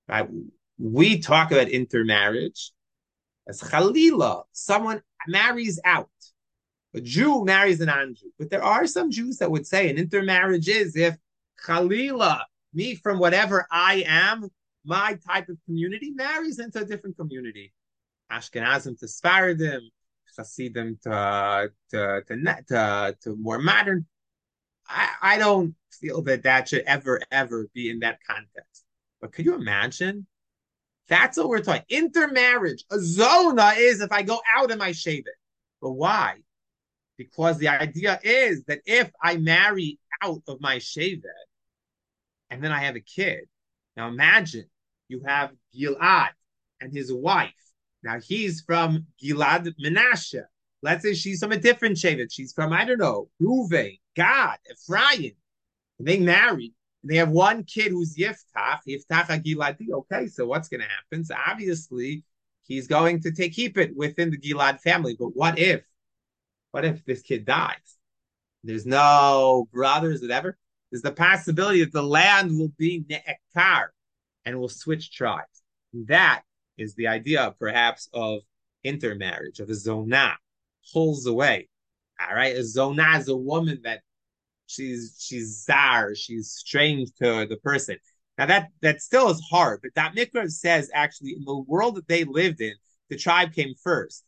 Right? 0.07 0.29
We 0.77 1.19
talk 1.19 1.51
about 1.51 1.69
intermarriage 1.69 2.71
as 3.47 3.61
Khalila, 3.61 4.43
someone 4.51 5.01
marries 5.27 5.79
out. 5.85 6.09
A 6.93 7.01
Jew 7.01 7.45
marries 7.45 7.79
a 7.79 7.85
non-Jew. 7.85 8.31
But 8.37 8.49
there 8.49 8.63
are 8.63 8.85
some 8.85 9.11
Jews 9.11 9.37
that 9.37 9.49
would 9.49 9.65
say 9.65 9.89
an 9.89 9.97
intermarriage 9.97 10.67
is 10.67 10.95
if 10.95 11.15
Khalila, 11.65 12.41
me 12.73 12.95
from 12.95 13.19
whatever 13.19 13.65
I 13.71 14.03
am, 14.05 14.49
my 14.83 15.17
type 15.27 15.47
of 15.49 15.57
community, 15.65 16.11
marries 16.11 16.59
into 16.59 16.79
a 16.79 16.85
different 16.85 17.17
community. 17.17 17.73
Ashkenazim 18.31 18.99
to 18.99 19.05
Sfaradim, 19.05 19.81
Hasidim 20.37 20.99
to, 21.03 21.71
to, 21.91 22.23
to, 22.27 22.63
to, 22.67 23.17
to 23.21 23.35
more 23.35 23.59
modern. 23.59 24.05
I, 24.87 25.09
I 25.21 25.37
don't 25.37 25.75
feel 25.91 26.21
that 26.23 26.43
that 26.43 26.69
should 26.69 26.83
ever, 26.85 27.21
ever 27.31 27.67
be 27.73 27.89
in 27.89 27.99
that 27.99 28.19
context. 28.25 28.83
But 29.19 29.31
could 29.31 29.45
you 29.45 29.55
imagine? 29.55 30.27
That's 31.07 31.37
what 31.37 31.49
we're 31.49 31.59
talking. 31.59 31.83
Intermarriage. 31.89 32.85
A 32.91 32.99
zona 32.99 33.73
is 33.75 34.01
if 34.01 34.11
I 34.11 34.21
go 34.21 34.39
out 34.55 34.71
and 34.71 34.81
I 34.81 34.93
shave 34.93 35.25
it. 35.27 35.35
But 35.81 35.91
why? 35.91 36.37
Because 37.17 37.57
the 37.57 37.67
idea 37.67 38.19
is 38.23 38.63
that 38.65 38.79
if 38.85 39.11
I 39.21 39.37
marry 39.37 39.99
out 40.21 40.41
of 40.47 40.61
my 40.61 40.77
shevet 40.77 41.21
and 42.49 42.63
then 42.63 42.71
I 42.71 42.79
have 42.79 42.95
a 42.95 43.01
kid, 43.01 43.41
now 43.97 44.07
imagine 44.07 44.65
you 45.07 45.21
have 45.25 45.51
Gilad 45.75 46.29
and 46.79 46.93
his 46.93 47.11
wife. 47.11 47.51
Now 48.03 48.19
he's 48.19 48.61
from 48.61 49.05
Gilad 49.21 49.73
Menashe. 49.83 50.43
Let's 50.81 51.03
say 51.03 51.13
she's 51.13 51.39
from 51.39 51.51
a 51.51 51.57
different 51.57 51.97
shevet. 51.97 52.31
She's 52.31 52.53
from, 52.53 52.73
I 52.73 52.85
don't 52.85 52.97
know, 52.97 53.29
Ruve, 53.39 53.99
Gad, 54.15 54.57
Ephraim. 54.71 55.33
And 55.99 56.07
they 56.07 56.19
married. 56.19 56.73
And 57.03 57.11
they 57.11 57.17
have 57.17 57.29
one 57.29 57.63
kid 57.63 57.91
who's 57.91 58.15
Yiftach, 58.15 58.79
Yiftach 58.87 59.43
Giladi. 59.43 59.91
Okay, 59.91 60.27
so 60.27 60.45
what's 60.45 60.69
going 60.69 60.81
to 60.81 60.87
happen? 60.87 61.23
So 61.23 61.35
obviously, 61.47 62.23
he's 62.63 62.87
going 62.87 63.21
to 63.21 63.31
take 63.31 63.53
keep 63.53 63.77
it 63.77 63.95
within 63.95 64.31
the 64.31 64.37
Gilad 64.37 64.79
family. 64.81 65.15
But 65.17 65.35
what 65.35 65.59
if 65.59 65.83
what 66.71 66.85
if 66.85 67.03
this 67.05 67.21
kid 67.21 67.45
dies? 67.45 67.97
There's 68.63 68.85
no 68.85 69.67
brothers, 69.71 70.21
whatever. 70.21 70.57
There's 70.91 71.01
the 71.01 71.11
possibility 71.11 71.83
that 71.83 71.93
the 71.93 72.03
land 72.03 72.57
will 72.57 72.71
be 72.77 73.03
ne'ekar 73.09 73.87
and 74.45 74.59
will 74.59 74.69
switch 74.69 75.11
tribes. 75.11 75.63
That 75.93 76.43
is 76.81 76.95
the 76.95 77.07
idea, 77.07 77.55
perhaps, 77.59 78.09
of 78.13 78.41
intermarriage, 78.83 79.59
of 79.59 79.69
a 79.69 79.73
zonah, 79.73 80.35
pulls 80.91 81.25
away. 81.25 81.69
All 82.19 82.35
right, 82.35 82.55
a 82.55 82.59
zonah 82.59 83.19
is 83.19 83.27
a 83.27 83.35
woman 83.35 83.81
that 83.83 84.01
she's 84.67 85.17
she's 85.19 85.63
zar, 85.63 86.15
she's 86.15 86.51
strange 86.51 87.09
to 87.21 87.45
the 87.49 87.57
person. 87.63 87.97
Now 88.37 88.47
that 88.47 88.69
that 88.81 89.01
still 89.01 89.29
is 89.29 89.41
hard, 89.49 89.81
but 89.83 89.91
that 89.95 90.15
mikra 90.15 90.49
says 90.51 90.89
actually 90.93 91.33
in 91.37 91.45
the 91.45 91.57
world 91.57 91.95
that 91.95 92.07
they 92.07 92.23
lived 92.23 92.61
in, 92.61 92.73
the 93.09 93.17
tribe 93.17 93.53
came 93.53 93.73
first 93.83 94.23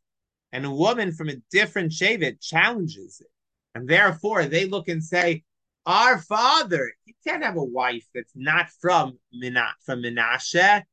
and 0.54 0.66
a 0.66 0.72
woman 0.72 1.12
from 1.12 1.30
a 1.30 1.42
different 1.52 1.92
Shevet 1.92 2.40
challenges 2.40 3.20
it. 3.20 3.28
And 3.76 3.90
therefore 3.90 4.46
they 4.46 4.66
look 4.66 4.88
and 4.88 5.04
say, 5.04 5.44
Our 5.86 6.20
father, 6.20 6.94
he 7.06 7.16
can't 7.26 7.44
have 7.44 7.58
a 7.58 7.64
wife 7.64 8.06
that's 8.14 8.32
not 8.36 8.70
from 8.80 9.18
Minat 9.36 9.74
from 9.84 10.04
Menashe. 10.04 10.84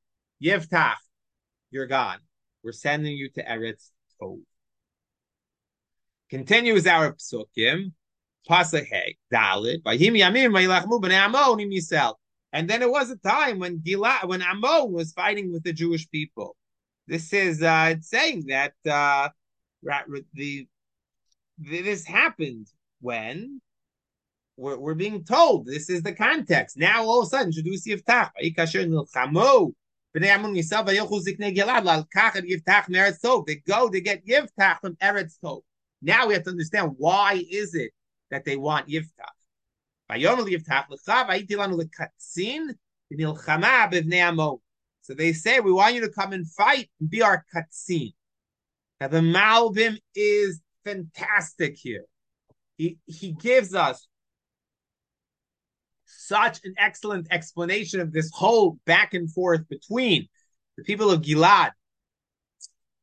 Yiftach, 0.43 0.95
you're 1.71 1.87
gone. 1.87 2.19
We're 2.63 2.73
sending 2.73 3.17
you 3.17 3.31
to 3.31 3.45
Eretz 3.45 3.91
Tov. 4.21 4.41
Continues 6.29 6.87
our 6.87 7.13
psukim. 7.15 7.93
Pasach 8.49 8.87
Hey, 8.87 9.17
Dalit, 9.33 9.83
Vayim 9.83 10.19
Yamim, 10.19 10.53
Vayilachmu, 10.53 11.01
B'nei 11.01 11.27
Amon, 11.27 11.59
Yisel. 11.59 12.15
And 12.53 12.69
then 12.69 12.83
it 12.83 12.91
was 12.91 13.11
a 13.11 13.17
time 13.17 13.59
when 13.59 13.79
Gilad, 13.79 14.27
when 14.27 14.43
Ammon 14.43 14.93
was 14.93 15.13
fighting 15.13 15.53
with 15.53 15.63
the 15.63 15.73
Jewish 15.73 16.11
people. 16.11 16.57
This 17.07 17.33
is 17.33 17.63
uh, 17.63 17.95
saying 18.01 18.47
that 18.49 18.73
uh, 18.89 19.29
the 20.35 20.67
this 21.59 22.05
happened 22.05 22.69
when 23.01 23.61
we're, 24.57 24.79
we're, 24.79 24.95
being 24.95 25.25
told 25.25 25.67
this 25.67 25.91
is 25.91 26.03
the 26.03 26.15
context. 26.15 26.77
Now 26.77 27.05
all 27.05 27.21
of 27.21 27.27
a 27.27 27.31
sudden, 27.31 27.53
Shadusi 30.17 31.37
Yiftach, 32.67 33.47
they 33.47 33.57
go 33.57 33.89
to 33.89 34.01
get 34.01 34.27
Yiftach 34.27 34.81
from 34.81 34.97
Eretz 34.97 35.39
Tov. 35.43 35.63
Now 36.03 36.27
we 36.27 36.35
have 36.35 36.45
to 36.45 36.51
understand 36.51 36.95
why 36.97 37.45
is 37.51 37.75
it 37.75 37.93
that 38.31 38.45
they 38.45 38.57
want 38.57 38.89
Yiftach. 38.89 39.35
So 45.03 45.15
they 45.15 45.33
say, 45.33 45.61
we 45.61 45.73
want 45.73 45.95
you 45.95 46.01
to 46.01 46.11
come 46.11 46.33
and 46.33 46.51
fight 46.51 46.91
and 47.01 47.09
be 47.11 47.23
our 47.23 47.45
katzin. 47.55 48.13
Now 49.01 49.09
the 49.09 49.21
Malbim 49.21 49.99
is 50.15 50.61
fantastic 50.85 51.77
here. 51.77 52.05
He, 52.77 52.99
he 53.07 53.33
gives 53.33 53.75
us 53.75 54.09
such 56.17 56.61
an 56.65 56.75
excellent 56.79 57.29
explanation 57.31 58.01
of 58.01 58.13
this 58.13 58.31
whole 58.33 58.79
back 58.87 59.15
and 59.15 59.33
forth 59.33 59.69
between 59.69 60.29
the 60.77 60.85
people 60.85 61.11
of 61.11 61.23
Gilad 61.23 61.71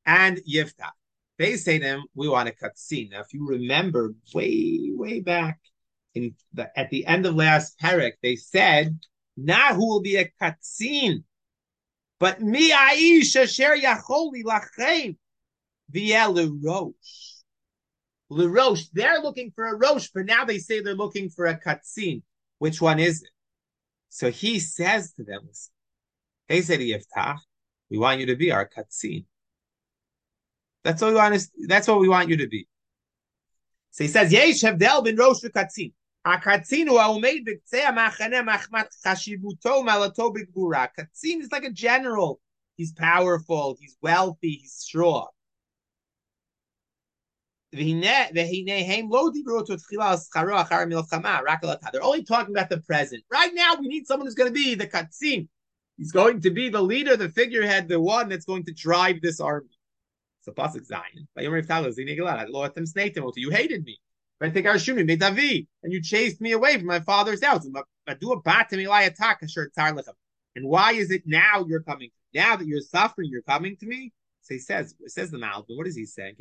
and 0.06 0.40
Yiftach. 0.50 0.92
They 1.38 1.56
say 1.58 1.78
to 1.80 1.86
him, 1.86 2.04
we 2.16 2.28
want 2.28 2.50
a 2.50 2.52
katzin. 2.52 3.12
Now, 3.12 3.22
if 3.22 3.34
you 3.34 3.48
remember 3.48 4.16
way, 4.34 4.90
way 4.92 5.20
back 5.20 5.60
in 6.16 6.36
the, 6.54 6.72
at 6.78 6.90
the 6.90 7.06
end 7.06 7.26
of 7.26 7.36
last 7.36 7.80
parak, 7.80 8.14
they 8.24 8.36
said, 8.36 8.98
now 9.36 9.76
who 9.76 9.88
will 9.88 10.02
be 10.02 10.16
a 10.16 10.32
katzin? 10.42 11.24
But 12.20 12.42
mi 12.42 12.72
aish 12.72 13.36
asher 13.36 13.78
yacholi 13.78 14.44
lachem 14.44 15.18
via 15.90 16.22
lerosh. 16.22 16.94
Lerosh, 18.32 18.88
they're 18.92 19.20
looking 19.20 19.52
for 19.56 19.66
a 19.66 19.78
rosh, 19.78 20.10
but 20.14 20.26
now 20.26 20.44
they 20.44 20.58
say 20.58 20.82
they're 20.82 20.96
looking 20.96 21.30
for 21.30 21.46
a 21.46 21.60
katzin. 21.60 22.24
Which 22.60 22.82
one 22.82 23.00
is 23.00 23.24
it? 23.24 23.30
So 24.10 24.32
he 24.32 24.60
says 24.60 25.14
to 25.14 25.24
them, 25.24 25.48
they 26.48 26.62
say 26.62 26.78
to 26.78 26.84
Yiftach, 26.84 27.38
we 27.90 27.98
want 27.98 28.20
you 28.20 28.26
to 28.28 28.36
be 28.36 28.52
our 28.52 28.68
katzin. 28.68 29.26
That's 30.84 31.02
what 31.02 31.10
we 31.10 31.16
want. 31.16 31.40
To, 31.40 31.48
that's 31.68 31.88
what 31.88 32.00
we 32.00 32.10
want 32.10 32.30
you 32.30 32.38
to 32.38 32.48
be. 32.48 32.68
So 33.92 34.04
he 34.04 34.10
says, 34.10 34.32
Yesh 34.32 34.62
Hevdel 34.62 35.04
bin 35.04 35.16
Rosh 35.16 35.44
katzin. 35.44 35.94
Katzin 36.26 36.88
is 41.42 41.52
like 41.52 41.64
a 41.64 41.72
general. 41.72 42.40
He's 42.76 42.92
powerful. 42.92 43.78
He's 43.80 43.98
wealthy. 44.02 44.60
He's 44.62 44.74
strong. 44.74 45.28
They're 51.92 52.04
only 52.04 52.24
talking 52.24 52.56
about 52.56 52.70
the 52.70 52.80
present. 52.82 53.24
Right 53.32 53.52
now, 53.54 53.76
we 53.80 53.88
need 53.88 54.08
someone 54.08 54.26
who's 54.26 54.36
going 54.36 54.50
to 54.50 54.54
be 54.54 54.76
the 54.76 54.88
katzin. 54.88 55.48
He's 55.98 56.12
going 56.12 56.42
to 56.42 56.52
be 56.52 56.70
the 56.70 56.82
leader, 56.82 57.18
the 57.18 57.30
figurehead, 57.30 57.88
the 57.88 58.00
one 58.00 58.30
that's 58.30 58.46
going 58.46 58.64
to 58.66 58.74
drive 58.74 59.22
this 59.22 59.40
army. 59.40 59.70
So 60.42 60.52
Pasuk 60.54 60.86
Zion. 60.86 61.28
You 63.36 63.50
hated 63.50 63.84
me. 63.84 64.00
And 64.40 65.92
you 65.92 66.02
chased 66.02 66.40
me 66.40 66.52
away 66.54 66.78
from 66.78 66.86
my 66.86 67.00
father's 67.02 67.44
house. 67.44 67.66
And 67.66 67.76
why 70.68 70.94
is 70.94 71.12
it 71.12 71.24
now 71.26 71.66
you're 71.68 71.84
coming? 71.84 72.12
Now 72.34 72.56
that 72.56 72.68
you're 72.68 72.82
suffering, 72.82 73.30
you're 73.32 73.42
coming 73.42 73.76
to 73.78 73.86
me? 73.88 74.14
So 74.48 74.54
he 74.54 74.60
says, 74.62 74.96
says 75.08 75.30
the 75.30 75.38
Malbim, 75.38 75.76
what 75.76 75.88
is 75.88 75.98
he 75.98 76.06
saying? 76.06 76.36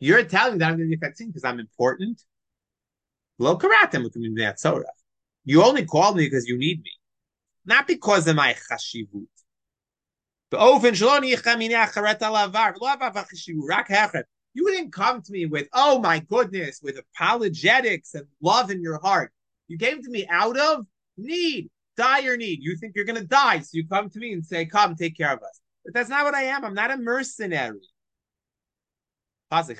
You're 0.00 0.24
telling 0.24 0.58
that 0.58 0.68
I'm 0.68 0.76
going 0.76 0.90
to 0.90 0.96
be 0.96 0.96
katzin 0.96 1.28
because 1.28 1.44
I'm 1.44 1.60
important. 1.60 2.20
You 5.44 5.62
only 5.62 5.84
called 5.84 6.16
me 6.16 6.24
because 6.24 6.48
you 6.48 6.58
need 6.58 6.82
me, 6.82 6.90
not 7.66 7.86
because 7.86 8.26
of 8.26 8.34
my 8.34 8.56
chashivut. 8.68 9.28
You 14.54 14.70
didn't 14.72 14.92
come 14.92 15.22
to 15.22 15.32
me 15.32 15.46
with, 15.46 15.68
oh 15.72 16.00
my 16.00 16.18
goodness, 16.18 16.80
with 16.82 16.98
apologetics 16.98 18.14
and 18.14 18.26
love 18.42 18.72
in 18.72 18.82
your 18.82 18.98
heart. 18.98 19.32
You 19.68 19.78
came 19.78 20.02
to 20.02 20.10
me 20.10 20.26
out 20.28 20.58
of 20.58 20.84
need 21.16 21.70
dire 21.98 22.36
need. 22.36 22.62
You 22.62 22.76
think 22.76 22.94
you're 22.94 23.04
going 23.04 23.20
to 23.20 23.26
die, 23.26 23.58
so 23.60 23.70
you 23.72 23.86
come 23.86 24.08
to 24.10 24.18
me 24.18 24.32
and 24.32 24.44
say, 24.44 24.64
"Come, 24.64 24.94
take 24.94 25.16
care 25.16 25.32
of 25.32 25.42
us." 25.42 25.60
But 25.84 25.94
that's 25.94 26.08
not 26.08 26.24
what 26.24 26.34
I 26.34 26.44
am. 26.44 26.64
I'm 26.64 26.74
not 26.74 26.90
a 26.90 26.96
mercenary. 26.96 27.80
So 29.50 29.74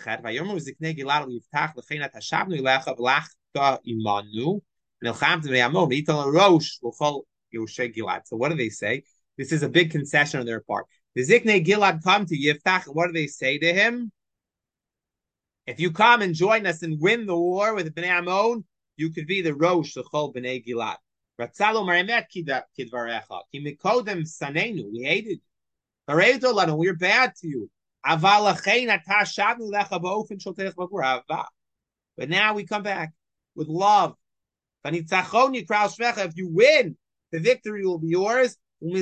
what 8.36 8.48
do 8.48 8.56
they 8.56 8.68
say? 8.70 9.02
This 9.36 9.52
is 9.52 9.62
a 9.62 9.68
big 9.68 9.90
concession 9.90 10.40
on 10.40 10.46
their 10.46 10.60
part. 10.60 10.86
The 11.14 11.22
Zikne 11.22 11.64
Gilad 11.64 12.02
come 12.02 12.26
to 12.26 12.36
Yiftach, 12.36 12.84
what 12.86 13.06
do 13.06 13.12
they 13.12 13.26
say 13.26 13.58
to 13.58 13.72
him? 13.72 14.10
If 15.66 15.78
you 15.80 15.90
come 15.90 16.22
and 16.22 16.34
join 16.34 16.66
us 16.66 16.82
and 16.82 16.98
win 17.00 17.26
the 17.26 17.36
war 17.36 17.74
with 17.74 17.94
Bnei 17.94 18.06
Ammon, 18.06 18.64
you 18.96 19.10
could 19.10 19.26
be 19.26 19.42
the 19.42 19.54
Rosh 19.54 19.96
Chol 19.96 20.34
Bnei 20.34 20.64
Gilad. 20.66 20.96
Ratzalo 21.38 21.86
Marimet 21.86 22.26
Kidvarecha. 22.34 23.42
Ki 23.52 23.64
Mikodem 23.64 24.26
Sanenu. 24.26 24.90
We 24.92 25.04
hated 25.04 25.38
you. 25.38 26.76
We're 26.76 26.94
bad 26.94 27.36
to 27.36 27.48
you. 27.48 27.70
But 28.04 28.20
now 32.28 32.54
we 32.54 32.64
come 32.64 32.82
back 32.82 33.12
with 33.54 33.68
love. 33.68 34.16
If 34.84 36.36
you 36.36 36.48
win, 36.48 36.96
the 37.30 37.38
victory 37.38 37.84
will 37.84 37.98
be 37.98 38.08
yours. 38.08 38.56
And 38.80 38.92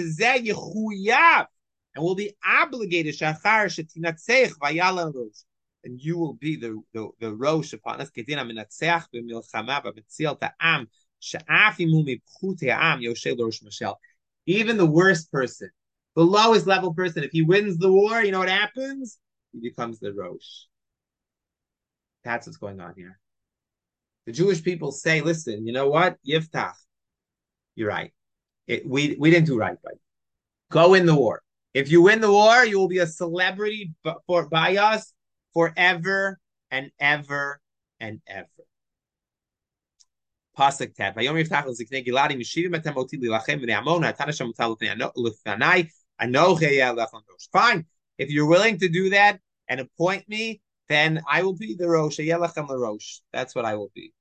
will 1.97 2.15
be 2.15 2.37
obligated. 2.45 3.21
And 5.85 6.01
you 6.01 6.19
will 6.19 6.33
be 6.35 6.57
the, 6.57 6.83
the, 6.93 7.09
the 7.21 7.35
Rosh 7.35 7.73
upon 7.73 8.01
us. 8.01 8.11
Even 14.49 14.77
the 14.77 14.87
worst 14.87 15.33
person, 15.33 15.71
the 16.15 16.23
lowest 16.23 16.67
level 16.67 16.95
person, 16.95 17.25
if 17.25 17.31
he 17.33 17.43
wins 17.43 17.79
the 17.79 17.91
war, 17.91 18.23
you 18.23 18.33
know 18.33 18.39
what 18.39 18.49
happens? 18.49 19.19
He 19.53 19.61
becomes 19.61 19.99
the 19.99 20.13
Rosh. 20.13 20.67
That's 22.25 22.47
what's 22.47 22.59
going 22.59 22.81
on 22.81 22.95
here. 22.97 23.19
The 24.27 24.33
Jewish 24.33 24.63
people 24.63 24.91
say, 24.93 25.21
listen, 25.21 25.67
you 25.67 25.73
know 25.73 25.89
what? 25.89 26.17
Yiftach, 26.27 26.75
you're 27.77 27.89
right. 27.89 28.13
It, 28.67 28.89
we, 28.89 29.17
we 29.19 29.31
didn't 29.31 29.47
do 29.47 29.59
right 29.59 29.77
you. 29.85 29.99
Go 30.71 30.95
in 30.95 31.07
the 31.07 31.15
war. 31.15 31.43
If 31.75 31.91
you 31.91 32.03
win 32.03 32.21
the 32.21 32.33
war, 32.33 32.65
you 32.65 32.79
will 32.79 32.89
be 32.89 32.99
a 32.99 33.07
celebrity 33.07 33.93
for, 34.27 34.49
by 34.49 34.77
us 34.77 35.13
forever 35.53 36.41
and 36.71 36.91
ever 36.99 37.61
and 38.01 38.21
ever. 38.27 38.56
Pasuk 40.59 40.95
Tet. 40.95 41.17
Yiftach 41.17 41.67
Ziknei 41.67 42.07
Giladi 42.07 42.37
Mishivim 42.37 42.75
Etem 42.75 42.97
Oti 42.97 43.19
Lilachem 43.19 43.61
Shem 44.33 44.53
Anoche 46.19 47.49
Fine. 47.53 47.87
If 48.19 48.31
you're 48.31 48.47
willing 48.47 48.79
to 48.79 48.89
do 48.89 49.11
that 49.11 49.39
and 49.69 49.81
appoint 49.81 50.29
me, 50.29 50.63
then 50.89 51.23
I 51.29 51.43
will 51.43 51.57
be 51.57 51.75
the 51.75 51.89
Rosh. 51.89 52.19
Yelachem 52.19 52.69
Rosh. 52.69 53.19
That's 53.33 53.55
what 53.55 53.65
I 53.65 53.75
will 53.75 53.91
be. 53.95 54.13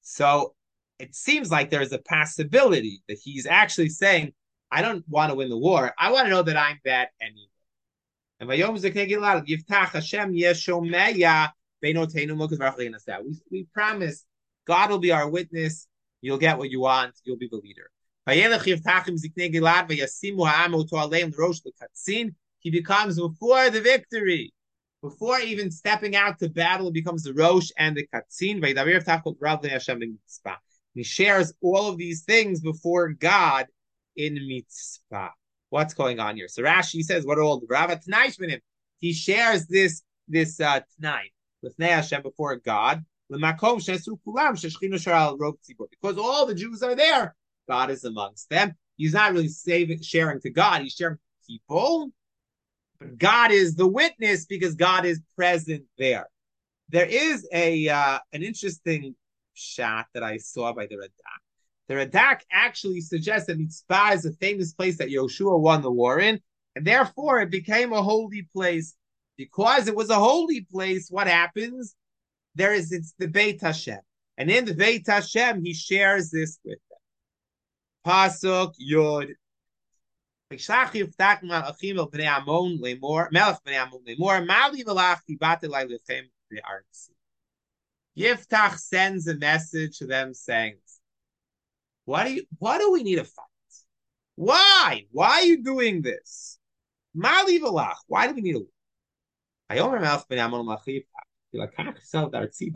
So 0.00 0.54
it 0.98 1.14
seems 1.14 1.50
like 1.50 1.70
there's 1.70 1.92
a 1.92 1.98
possibility 1.98 3.02
that 3.08 3.18
he's 3.22 3.46
actually 3.46 3.88
saying, 3.88 4.32
I 4.70 4.80
don't 4.82 5.04
want 5.08 5.30
to 5.30 5.36
win 5.36 5.48
the 5.50 5.58
war. 5.58 5.92
I 5.98 6.12
want 6.12 6.26
to 6.26 6.30
know 6.30 6.42
that 6.42 6.56
I'm 6.56 6.78
that 6.84 7.10
anyway. 7.20 7.53
And 8.44 8.52
Vayom 8.52 8.78
Zeknei 8.78 9.08
Yiftach 9.08 9.92
Hashem 9.92 10.34
Yeshomeya 10.34 11.50
Beinotenu 11.82 12.32
Mokas 12.32 12.58
Baruch 12.58 13.24
We 13.24 13.38
we 13.50 13.66
promise 13.72 14.26
God 14.66 14.90
will 14.90 14.98
be 14.98 15.12
our 15.12 15.26
witness. 15.30 15.86
You'll 16.20 16.36
get 16.36 16.58
what 16.58 16.70
you 16.70 16.80
want. 16.80 17.14
You'll 17.24 17.38
be 17.38 17.48
the 17.48 17.56
leader. 17.56 17.90
He 22.60 22.70
becomes 22.70 23.20
before 23.20 23.70
the 23.70 23.80
victory, 23.80 24.52
before 25.00 25.40
even 25.40 25.70
stepping 25.70 26.14
out 26.14 26.38
to 26.40 26.50
battle, 26.50 26.90
becomes 26.90 27.22
the 27.22 27.32
Rosh 27.32 27.70
and 27.78 27.96
the 27.96 28.06
Katzin. 28.12 28.62
He 30.94 31.02
shares 31.02 31.52
all 31.62 31.88
of 31.88 31.96
these 31.96 32.24
things 32.24 32.60
before 32.60 33.08
God 33.08 33.66
in 34.16 34.34
Mitzpah. 34.34 35.30
What's 35.74 35.92
going 35.92 36.20
on 36.20 36.36
here. 36.36 36.46
So 36.46 36.62
Rashi 36.62 37.02
says, 37.02 37.26
what 37.26 37.36
are 37.36 37.42
all 37.42 37.58
the 37.58 37.66
Rava 37.68 37.96
Tanaishmanim? 37.96 38.60
He 39.00 39.12
shares 39.12 39.66
this 39.66 40.02
this 40.28 40.60
uh 40.60 40.80
tonight 40.94 41.32
with 41.62 41.74
Hashem 41.78 42.22
before 42.22 42.56
God. 42.56 43.04
Because 43.28 43.48
all 46.18 46.46
the 46.46 46.54
Jews 46.54 46.82
are 46.82 46.94
there, 46.94 47.34
God 47.68 47.90
is 47.90 48.04
amongst 48.04 48.48
them. 48.50 48.74
He's 48.96 49.14
not 49.14 49.32
really 49.32 49.48
saving, 49.48 50.00
sharing 50.02 50.40
to 50.42 50.50
God, 50.50 50.82
he's 50.82 50.92
sharing 50.92 51.18
people. 51.48 52.12
But 53.00 53.18
God 53.18 53.50
is 53.50 53.74
the 53.74 53.88
witness 53.88 54.46
because 54.46 54.76
God 54.76 55.04
is 55.04 55.20
present 55.34 55.82
there. 55.98 56.28
There 56.90 57.06
is 57.06 57.48
a 57.52 57.88
uh, 57.88 58.20
an 58.32 58.44
interesting 58.44 59.16
shot 59.54 60.06
that 60.14 60.22
I 60.22 60.36
saw 60.36 60.72
by 60.72 60.86
the 60.86 60.94
Radak. 60.94 61.43
The 61.88 61.94
Radak 61.94 62.40
actually 62.50 63.00
suggests 63.00 63.46
that 63.46 63.58
Mitzpah 63.58 64.14
is 64.14 64.24
a 64.24 64.32
famous 64.32 64.72
place 64.72 64.98
that 64.98 65.10
Yoshua 65.10 65.58
won 65.60 65.82
the 65.82 65.90
war 65.90 66.18
in, 66.18 66.40
and 66.74 66.86
therefore 66.86 67.40
it 67.40 67.50
became 67.50 67.92
a 67.92 68.02
holy 68.02 68.48
place. 68.54 68.94
Because 69.36 69.88
it 69.88 69.96
was 69.96 70.10
a 70.10 70.14
holy 70.14 70.62
place, 70.62 71.08
what 71.10 71.26
happens? 71.26 71.96
There 72.54 72.72
is 72.72 72.92
it's 72.92 73.14
the 73.18 73.26
Beit 73.26 73.60
Hashem. 73.60 73.98
And 74.38 74.50
in 74.50 74.64
the 74.64 74.74
Beit 74.74 75.06
Hashem, 75.06 75.64
he 75.64 75.74
shares 75.74 76.30
this 76.30 76.58
with 76.64 76.78
them. 76.88 76.98
Pasuk 78.06 78.74
Yod. 78.78 79.28
Yiftach 88.16 88.78
sends 88.78 89.26
a 89.26 89.34
message 89.34 89.98
to 89.98 90.06
them 90.06 90.32
saying, 90.32 90.76
why 92.04 92.24
do 92.24 92.34
you, 92.34 92.44
why 92.58 92.78
do 92.78 92.92
we 92.92 93.02
need 93.02 93.18
a 93.18 93.24
fight? 93.24 93.44
Why? 94.36 95.06
Why 95.10 95.28
are 95.28 95.44
you 95.44 95.62
doing 95.62 96.02
this? 96.02 96.58
Mali 97.14 97.60
Valach, 97.60 97.96
why 98.06 98.26
do 98.26 98.34
we 98.34 98.42
need 98.42 98.56
a 98.56 98.58
war? 98.58 98.68
I 99.70 99.78
omer 99.78 100.00
mouth 100.00 100.26
ben 100.28 100.38
amon 100.38 100.66
lachif. 100.66 101.04
Lakach 101.54 102.02
sel 102.02 102.30
dartzi. 102.30 102.72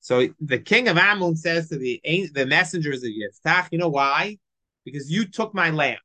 So 0.00 0.28
the 0.40 0.58
king 0.58 0.88
of 0.88 0.98
Ammon 0.98 1.36
says 1.36 1.68
to 1.70 1.78
the 1.78 2.00
the 2.34 2.46
messengers 2.46 3.02
of 3.02 3.10
Yiftach, 3.10 3.68
you 3.72 3.78
know 3.78 3.88
why? 3.88 4.36
Because 4.84 5.10
you 5.10 5.26
took 5.26 5.54
my 5.54 5.70
land. 5.70 5.98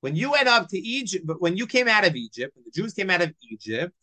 When 0.00 0.16
you 0.16 0.32
went 0.32 0.48
up 0.48 0.68
to 0.70 0.78
Egypt, 0.78 1.26
but 1.26 1.40
when 1.40 1.56
you 1.56 1.66
came 1.66 1.86
out 1.86 2.06
of 2.06 2.16
Egypt, 2.16 2.56
when 2.56 2.64
the 2.64 2.72
Jews 2.72 2.94
came 2.94 3.10
out 3.10 3.22
of 3.22 3.32
Egypt, 3.48 3.94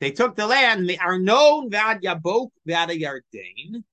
they 0.00 0.10
took 0.10 0.34
the 0.34 0.46
land, 0.46 0.88
the 0.88 0.98
Arnon 0.98 1.70
Vad 1.70 2.02
Yabok 2.02 2.50
Vad 2.66 2.88
Yardain, 2.88 3.84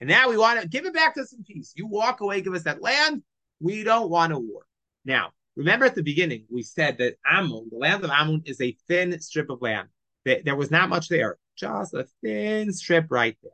and 0.00 0.08
now 0.08 0.28
we 0.28 0.36
want 0.36 0.60
to 0.60 0.68
give 0.68 0.84
it 0.84 0.94
back 0.94 1.14
to 1.14 1.22
us 1.22 1.32
in 1.32 1.42
peace. 1.42 1.72
You 1.74 1.86
walk 1.86 2.20
away, 2.20 2.40
give 2.40 2.54
us 2.54 2.64
that 2.64 2.82
land. 2.82 3.22
We 3.60 3.82
don't 3.84 4.10
want 4.10 4.32
a 4.32 4.38
war. 4.38 4.66
Now, 5.04 5.30
remember 5.56 5.86
at 5.86 5.94
the 5.94 6.02
beginning, 6.02 6.44
we 6.50 6.62
said 6.62 6.98
that 6.98 7.16
Ammon, 7.24 7.68
the 7.70 7.78
land 7.78 8.04
of 8.04 8.10
Ammon, 8.10 8.42
is 8.44 8.60
a 8.60 8.76
thin 8.88 9.18
strip 9.20 9.48
of 9.48 9.62
land. 9.62 9.88
There 10.24 10.56
was 10.56 10.70
not 10.70 10.88
much 10.88 11.08
there, 11.08 11.38
just 11.56 11.94
a 11.94 12.06
thin 12.22 12.72
strip 12.72 13.06
right 13.10 13.38
there. 13.42 13.52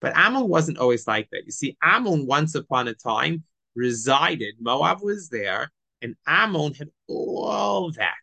But 0.00 0.16
Ammon 0.16 0.48
wasn't 0.48 0.78
always 0.78 1.06
like 1.06 1.28
that. 1.30 1.44
You 1.44 1.52
see, 1.52 1.76
Ammon, 1.82 2.26
once 2.26 2.54
upon 2.56 2.88
a 2.88 2.94
time, 2.94 3.44
resided. 3.76 4.54
Moab 4.60 5.02
was 5.02 5.28
there, 5.28 5.70
and 6.00 6.16
Ammon 6.26 6.74
had 6.74 6.88
all 7.06 7.92
that. 7.92 8.14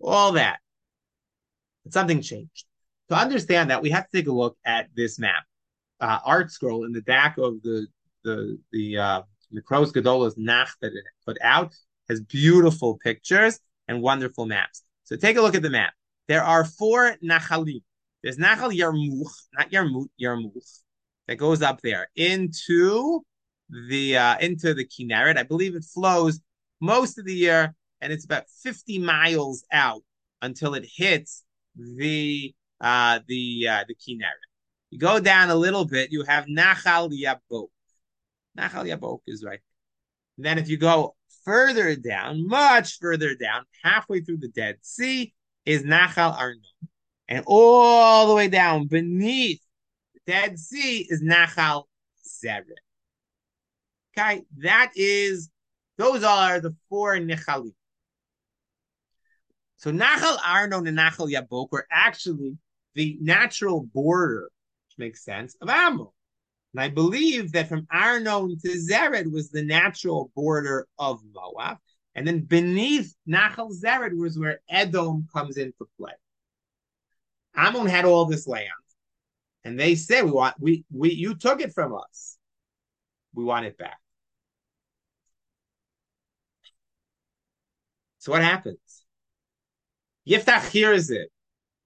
All 0.00 0.32
that. 0.32 0.60
But 1.84 1.92
something 1.92 2.20
changed. 2.22 2.64
To 3.10 3.16
understand 3.16 3.70
that, 3.70 3.82
we 3.82 3.90
have 3.90 4.08
to 4.08 4.16
take 4.16 4.28
a 4.28 4.32
look 4.32 4.56
at 4.64 4.88
this 4.96 5.18
map. 5.18 5.44
Uh, 6.00 6.20
ArtScroll 6.20 6.86
in 6.86 6.92
the 6.92 7.02
back 7.02 7.38
of 7.38 7.62
the 7.62 7.86
the 8.24 8.58
the 8.72 8.98
uh, 8.98 9.22
the 9.52 9.62
Crow's 9.62 9.92
Gedola's 9.92 10.36
Nach 10.36 10.74
that 10.80 10.92
it 10.92 11.04
put 11.24 11.38
out 11.42 11.74
has 12.08 12.20
beautiful 12.20 12.98
pictures 12.98 13.60
and 13.88 14.02
wonderful 14.02 14.46
maps. 14.46 14.82
So 15.04 15.16
take 15.16 15.36
a 15.36 15.42
look 15.42 15.54
at 15.54 15.62
the 15.62 15.70
map. 15.70 15.92
There 16.28 16.42
are 16.42 16.64
four 16.64 17.16
Nachalim. 17.22 17.82
There's 18.22 18.38
Nachal 18.38 18.74
Yarmuch, 18.74 19.30
not 19.52 19.70
Yarmut, 19.70 20.08
Yarmuch, 20.20 20.80
that 21.28 21.36
goes 21.36 21.62
up 21.62 21.80
there 21.82 22.08
into 22.16 23.20
the 23.88 24.16
uh, 24.16 24.38
into 24.38 24.74
the 24.74 24.86
Kinneret. 24.86 25.36
I 25.36 25.42
believe 25.42 25.76
it 25.76 25.84
flows 25.84 26.40
most 26.80 27.18
of 27.18 27.26
the 27.26 27.34
year, 27.34 27.74
and 28.00 28.12
it's 28.12 28.24
about 28.24 28.44
50 28.62 28.98
miles 28.98 29.64
out 29.70 30.02
until 30.42 30.74
it 30.74 30.86
hits 30.96 31.43
the 31.76 32.54
uh, 32.80 33.20
the 33.26 33.68
uh, 33.68 33.84
the 33.88 33.94
Kinneret. 33.94 34.30
You 34.90 34.98
go 34.98 35.18
down 35.18 35.50
a 35.50 35.54
little 35.54 35.84
bit, 35.84 36.12
you 36.12 36.22
have 36.22 36.46
Nachal 36.46 37.10
Yabok. 37.10 37.68
Nachal 38.58 38.88
Yabok 38.88 39.20
is 39.26 39.44
right. 39.44 39.60
And 40.36 40.46
then 40.46 40.58
if 40.58 40.68
you 40.68 40.76
go 40.76 41.16
further 41.44 41.96
down, 41.96 42.46
much 42.46 42.98
further 42.98 43.34
down, 43.34 43.64
halfway 43.82 44.20
through 44.20 44.38
the 44.38 44.48
Dead 44.48 44.76
Sea, 44.82 45.34
is 45.64 45.82
Nachal 45.82 46.36
Arnon. 46.36 46.60
And 47.28 47.44
all 47.46 48.28
the 48.28 48.34
way 48.34 48.48
down 48.48 48.86
beneath 48.86 49.60
the 50.14 50.32
Dead 50.32 50.58
Sea 50.58 51.06
is 51.08 51.22
Nachal 51.22 51.84
Zered. 52.26 52.64
Okay, 54.16 54.44
that 54.58 54.92
is, 54.94 55.50
those 55.98 56.22
are 56.22 56.60
the 56.60 56.76
four 56.88 57.16
Nechalim. 57.16 57.72
So 59.84 59.92
Nachal 59.92 60.38
Arnon 60.42 60.86
and 60.86 60.96
Nachal 60.96 61.30
Yabok 61.30 61.68
were 61.70 61.86
actually 61.92 62.56
the 62.94 63.18
natural 63.20 63.82
border, 63.82 64.50
which 64.88 64.96
makes 64.96 65.22
sense, 65.22 65.58
of 65.60 65.68
Ammon. 65.68 66.06
And 66.72 66.80
I 66.80 66.88
believe 66.88 67.52
that 67.52 67.68
from 67.68 67.86
Arnon 67.92 68.58
to 68.60 68.68
Zered 68.78 69.30
was 69.30 69.50
the 69.50 69.62
natural 69.62 70.32
border 70.34 70.88
of 70.98 71.20
Moab. 71.34 71.76
And 72.14 72.26
then 72.26 72.40
beneath 72.40 73.14
Nachal 73.28 73.78
Zered 73.78 74.16
was 74.16 74.38
where 74.38 74.62
Edom 74.70 75.28
comes 75.30 75.58
into 75.58 75.86
play. 75.98 76.12
Ammon 77.54 77.86
had 77.86 78.06
all 78.06 78.24
this 78.24 78.46
land. 78.46 78.70
And 79.64 79.78
they 79.78 79.96
said, 79.96 80.24
we 80.24 80.30
want, 80.30 80.54
we, 80.58 80.86
we, 80.90 81.12
you 81.12 81.34
took 81.34 81.60
it 81.60 81.74
from 81.74 81.94
us. 81.94 82.38
We 83.34 83.44
want 83.44 83.66
it 83.66 83.76
back. 83.76 83.98
So 88.20 88.32
what 88.32 88.40
happens? 88.40 88.78
Yiftach 90.28 90.68
hears 90.70 91.10
it, 91.10 91.30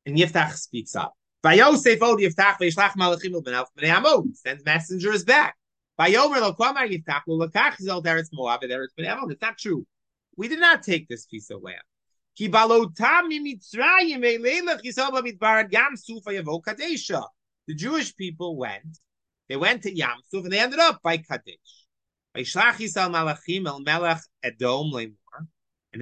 and 0.07 0.17
Yiftach 0.17 0.55
speaks 0.55 0.95
up. 0.95 1.15
Vayosef 1.45 2.01
od 2.03 2.19
Yiftach 2.19 2.59
v'yishlach 2.61 2.93
malachim 2.93 3.33
b'nei 3.43 3.95
Amon. 3.95 4.35
Sends 4.35 4.65
messengers 4.65 5.25
back. 5.25 5.57
Vayomer 5.99 6.41
lo 6.41 6.53
kwamar 6.55 6.89
Yiftach 6.89 7.23
lo 7.27 7.39
lakach 7.47 7.77
teretz 7.79 8.29
Moab 8.33 8.61
b'nei 8.63 9.09
Amon. 9.09 9.31
It's 9.31 9.43
not 9.43 9.59
true. 9.59 9.87
We 10.37 10.49
did 10.49 10.61
not 10.61 10.83
take 10.83 11.09
this 11.09 11.27
piece 11.27 11.51
of 11.51 11.63
land. 11.63 11.83
Ki 12.37 12.49
balotam 12.49 13.29
mimitzrayim 13.31 14.21
ve'leilach 14.23 14.83
yisrael 14.83 15.13
b'midbar 15.13 15.73
Yam 15.73 15.97
Suf 15.97 16.25
yavo 16.25 16.63
Kadesha. 16.63 17.27
The 17.67 17.75
Jewish 17.75 18.15
people 18.17 18.57
went. 18.57 18.99
They 19.49 19.57
went 19.57 19.83
to 19.83 19.95
Yam 19.95 20.21
Suf 20.33 20.45
and 20.45 20.53
they 20.53 20.61
ended 20.61 20.79
up 20.79 21.03
by 21.03 21.19
Kadesh. 21.19 21.87
And 22.35 22.47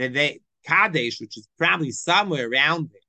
then 0.01 0.12
they, 0.12 0.40
Kadesh, 0.67 1.21
which 1.21 1.37
is 1.37 1.49
probably 1.59 1.91
somewhere 1.91 2.51
around 2.51 2.91
there, 2.93 3.01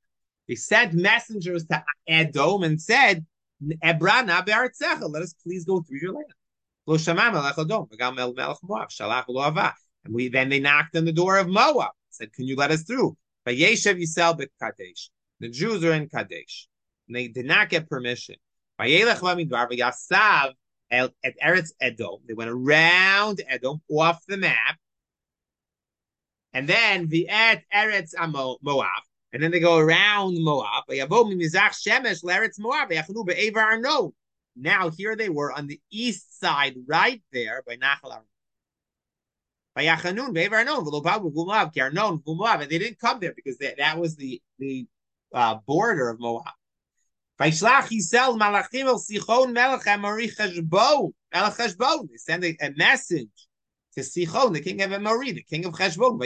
they 0.48 0.56
sent 0.56 0.94
messengers 0.94 1.66
to 1.66 1.84
Edom 2.08 2.64
and 2.64 2.82
said, 2.82 3.26
be'artzecha, 3.60 5.10
let 5.10 5.24
us 5.24 5.34
please 5.44 5.66
go 5.66 5.82
through 5.82 6.00
your 6.02 6.14
land. 6.14 6.34
And 10.06 10.16
we 10.16 10.30
then 10.30 10.50
they 10.50 10.60
knocked 10.60 10.96
on 10.96 11.06
the 11.06 11.12
door 11.12 11.38
of 11.38 11.48
Moab, 11.48 11.92
said, 12.12 12.32
Can 12.32 12.46
you 12.46 12.56
let 12.56 12.72
us 12.72 12.84
through? 12.84 13.18
Kadesh. 13.46 15.10
The 15.40 15.50
Jews 15.50 15.84
are 15.84 15.94
in 15.94 16.08
Kadesh. 16.08 16.68
And 17.08 17.16
they 17.16 17.28
did 17.28 17.46
not 17.46 17.70
get 17.70 17.90
permission. 17.90 18.36
At 18.80 18.90
Eretz 21.44 21.72
Edom. 21.82 22.20
They 22.26 22.34
went 22.34 22.50
around 22.52 23.42
Edom 23.48 23.82
off 23.90 24.26
the 24.28 24.38
map 24.38 24.78
and 26.58 26.68
then 26.68 27.08
the 27.10 27.30
et 27.30 27.64
eretz 27.72 28.16
Moab, 28.64 29.04
and 29.32 29.44
then 29.44 29.52
they 29.52 29.60
go 29.60 29.78
around 29.78 30.44
Moab. 30.44 30.86
Now 34.56 34.90
here 34.90 35.16
they 35.16 35.30
were 35.30 35.52
on 35.52 35.68
the 35.68 35.80
east 35.92 36.40
side, 36.40 36.74
right 36.88 37.22
there 37.32 37.62
by 37.68 37.78
Nachal 37.78 38.24
and 39.76 39.88
they 42.72 42.80
didn't 42.80 43.00
come 43.00 43.20
there 43.20 43.34
because 43.36 43.60
they, 43.60 43.76
that 43.78 44.00
was 44.00 44.16
the 44.16 44.42
the 44.58 44.88
uh, 45.36 45.58
border 45.68 46.10
of 46.10 46.20
Moab. 46.20 46.46
They 47.38 47.52
send 47.52 47.86
a, 52.44 52.58
a 52.60 52.72
message 52.76 53.47
the 53.98 54.62
king 54.64 54.82
of 54.82 54.94
Amori, 54.94 55.32
the 55.32 55.42
king 55.42 55.66
of 55.66 55.74
Cheshbon. 55.74 56.20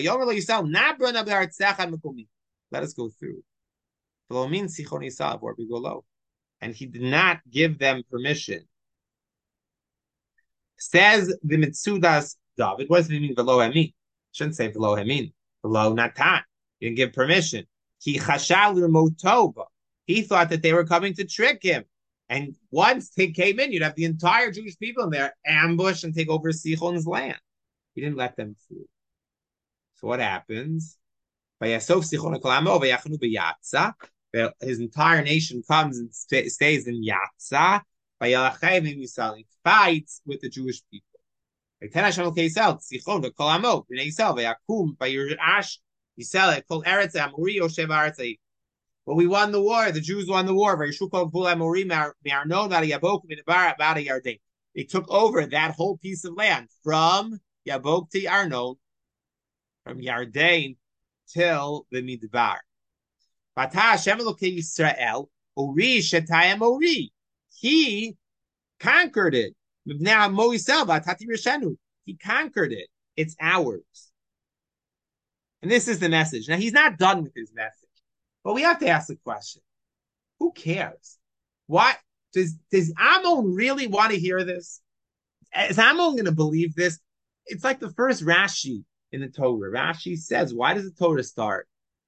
Let 2.72 2.84
us 2.84 2.94
go 2.94 3.10
through. 3.10 3.44
Below 4.30 4.48
means 4.48 4.78
Sichon 4.78 5.06
Yisav, 5.06 5.42
where 5.42 5.56
we 5.58 5.68
go 5.68 5.78
low. 5.78 6.06
and 6.62 6.76
he 6.76 6.86
did 6.86 7.02
not 7.02 7.40
give 7.50 7.80
them 7.80 8.04
permission. 8.10 8.64
Says 10.78 11.36
the 11.44 11.58
Metzudas 11.58 12.36
David, 12.58 12.90
what 12.90 12.98
does 12.98 13.10
it 13.10 13.20
mean 13.20 13.36
below 13.36 13.60
Hamin? 13.60 13.92
Shouldn't 14.32 14.56
say 14.56 14.68
below 14.68 14.96
Hamin, 14.96 15.32
below 15.62 15.94
Natan. 15.94 16.42
He 16.80 16.88
didn't 16.88 16.98
give 16.98 17.14
permission. 17.14 17.66
He 18.00 18.20
chashal 18.20 18.76
motoba. 18.90 19.66
He 20.06 20.24
thought 20.24 20.50
that 20.50 20.62
they 20.62 20.74
were 20.74 20.86
coming 20.86 21.14
to 21.16 21.26
trick 21.26 21.62
him. 21.64 21.86
And 22.30 22.56
once 22.72 23.10
they 23.10 23.28
came 23.32 23.60
in, 23.60 23.72
you'd 23.72 23.84
have 23.84 23.96
the 23.96 24.06
entire 24.06 24.52
Jewish 24.52 24.78
people 24.80 25.04
in 25.04 25.10
there 25.10 25.36
ambush 25.46 26.04
and 26.04 26.16
take 26.16 26.30
over 26.30 26.50
Sichon's 26.52 27.06
land. 27.06 27.38
He 27.94 28.02
didn't 28.02 28.18
let 28.18 28.36
them 28.36 28.56
through. 28.68 28.88
So 29.96 30.08
what 30.08 30.20
happens? 30.20 30.98
His 34.62 34.80
entire 34.80 35.24
nation 35.24 35.62
comes 35.68 36.00
and 36.00 36.14
st- 36.14 36.52
stays 36.52 36.88
in 36.88 37.04
Yatza. 37.04 37.82
Fights 39.64 40.22
with 40.26 40.42
the 40.42 40.50
Jewish 40.50 40.82
people. 40.92 41.08
But 49.06 49.16
we 49.16 49.28
won 49.28 49.52
the 49.52 49.62
war. 49.62 49.92
The 49.92 50.00
Jews 50.02 50.28
won 50.28 50.46
the 50.46 50.54
war. 50.54 50.78
They 54.74 54.84
took 54.84 55.10
over 55.10 55.46
that 55.46 55.72
whole 55.76 55.98
piece 55.98 56.24
of 56.24 56.34
land 56.36 56.70
from 56.84 57.40
Yabok 57.68 58.10
to 58.12 58.26
Arnon, 58.26 58.76
from 59.84 60.00
Yarden 60.00 60.78
till 61.34 61.88
the 61.92 62.02
Midbar. 62.02 62.58
Israel, 63.58 65.30
Ori 65.56 65.98
Shetayim 66.00 66.62
Ori. 66.62 67.12
He 67.54 68.18
conquered 68.80 69.36
it. 69.36 69.56
Now 69.86 70.30
Moisel 70.30 70.86
Batati 70.86 71.28
Rishenu. 71.28 71.76
He 72.06 72.16
conquered 72.16 72.72
it. 72.72 72.88
It's 73.16 73.36
ours. 73.40 74.12
And 75.62 75.70
this 75.70 75.88
is 75.88 76.00
the 76.00 76.10
message. 76.10 76.48
Now 76.48 76.58
he's 76.58 76.74
not 76.74 76.98
done 76.98 77.24
with 77.24 77.34
his 77.36 77.54
message. 77.54 77.76
But 78.44 78.54
we 78.54 78.64
have 78.64 78.80
to 78.80 78.88
ask 78.88 79.08
the 79.08 79.18
question: 79.18 79.62
Who 80.40 80.52
cares? 80.54 81.18
What 81.68 81.98
does 82.34 82.56
does 82.72 82.94
Amon 83.00 83.54
really 83.54 83.88
want 83.88 84.12
to 84.12 84.20
hear 84.20 84.44
this? 84.44 84.82
Is 85.70 85.78
Amon 85.78 86.14
going 86.14 86.26
to 86.26 86.32
believe 86.32 86.76
this? 86.76 87.00
It's 87.46 87.64
like 87.64 87.80
the 87.80 87.92
first 87.92 88.24
Rashi 88.26 88.84
in 89.12 89.22
the 89.22 89.28
Torah. 89.30 89.72
Rashi 89.72 90.18
says, 90.18 90.54
"Why 90.54 90.74
does 90.74 90.86
the 90.86 90.98
Torah 90.98 91.24
start?" 91.24 91.68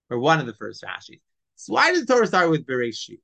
Or 0.10 0.19
one 0.19 0.39
of 0.39 0.46
the 0.46 0.54
first 0.54 0.84
Rashi. 0.84 1.22
So 1.56 1.74
why 1.74 1.91
does 1.91 2.06
the 2.06 2.13
Torah 2.13 2.28
start 2.28 2.50
with 2.50 2.65
Bereshit? 2.65 3.19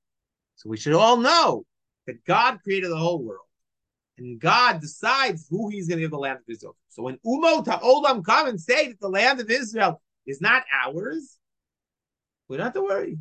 So 0.55 0.69
we 0.69 0.77
should 0.77 0.93
all 0.93 1.17
know 1.17 1.65
that 2.07 2.25
God 2.25 2.59
created 2.63 2.89
the 2.89 2.97
whole 2.97 3.23
world, 3.23 3.47
and 4.17 4.39
God 4.39 4.81
decides 4.81 5.47
who 5.49 5.69
He's 5.69 5.87
going 5.87 5.99
to 5.99 6.03
give 6.03 6.11
the 6.11 6.17
land 6.17 6.39
of 6.39 6.43
Israel. 6.47 6.75
So 6.89 7.03
when 7.03 7.17
Umot 7.25 7.65
Olam 7.65 8.25
come 8.25 8.47
and 8.47 8.59
say 8.59 8.87
that 8.87 8.99
the 8.99 9.09
land 9.09 9.39
of 9.39 9.49
Israel 9.49 10.01
is 10.25 10.41
not 10.41 10.63
ours, 10.83 11.37
we 12.47 12.57
don't 12.57 12.65
have 12.65 12.73
to 12.73 12.81
worry. 12.81 13.17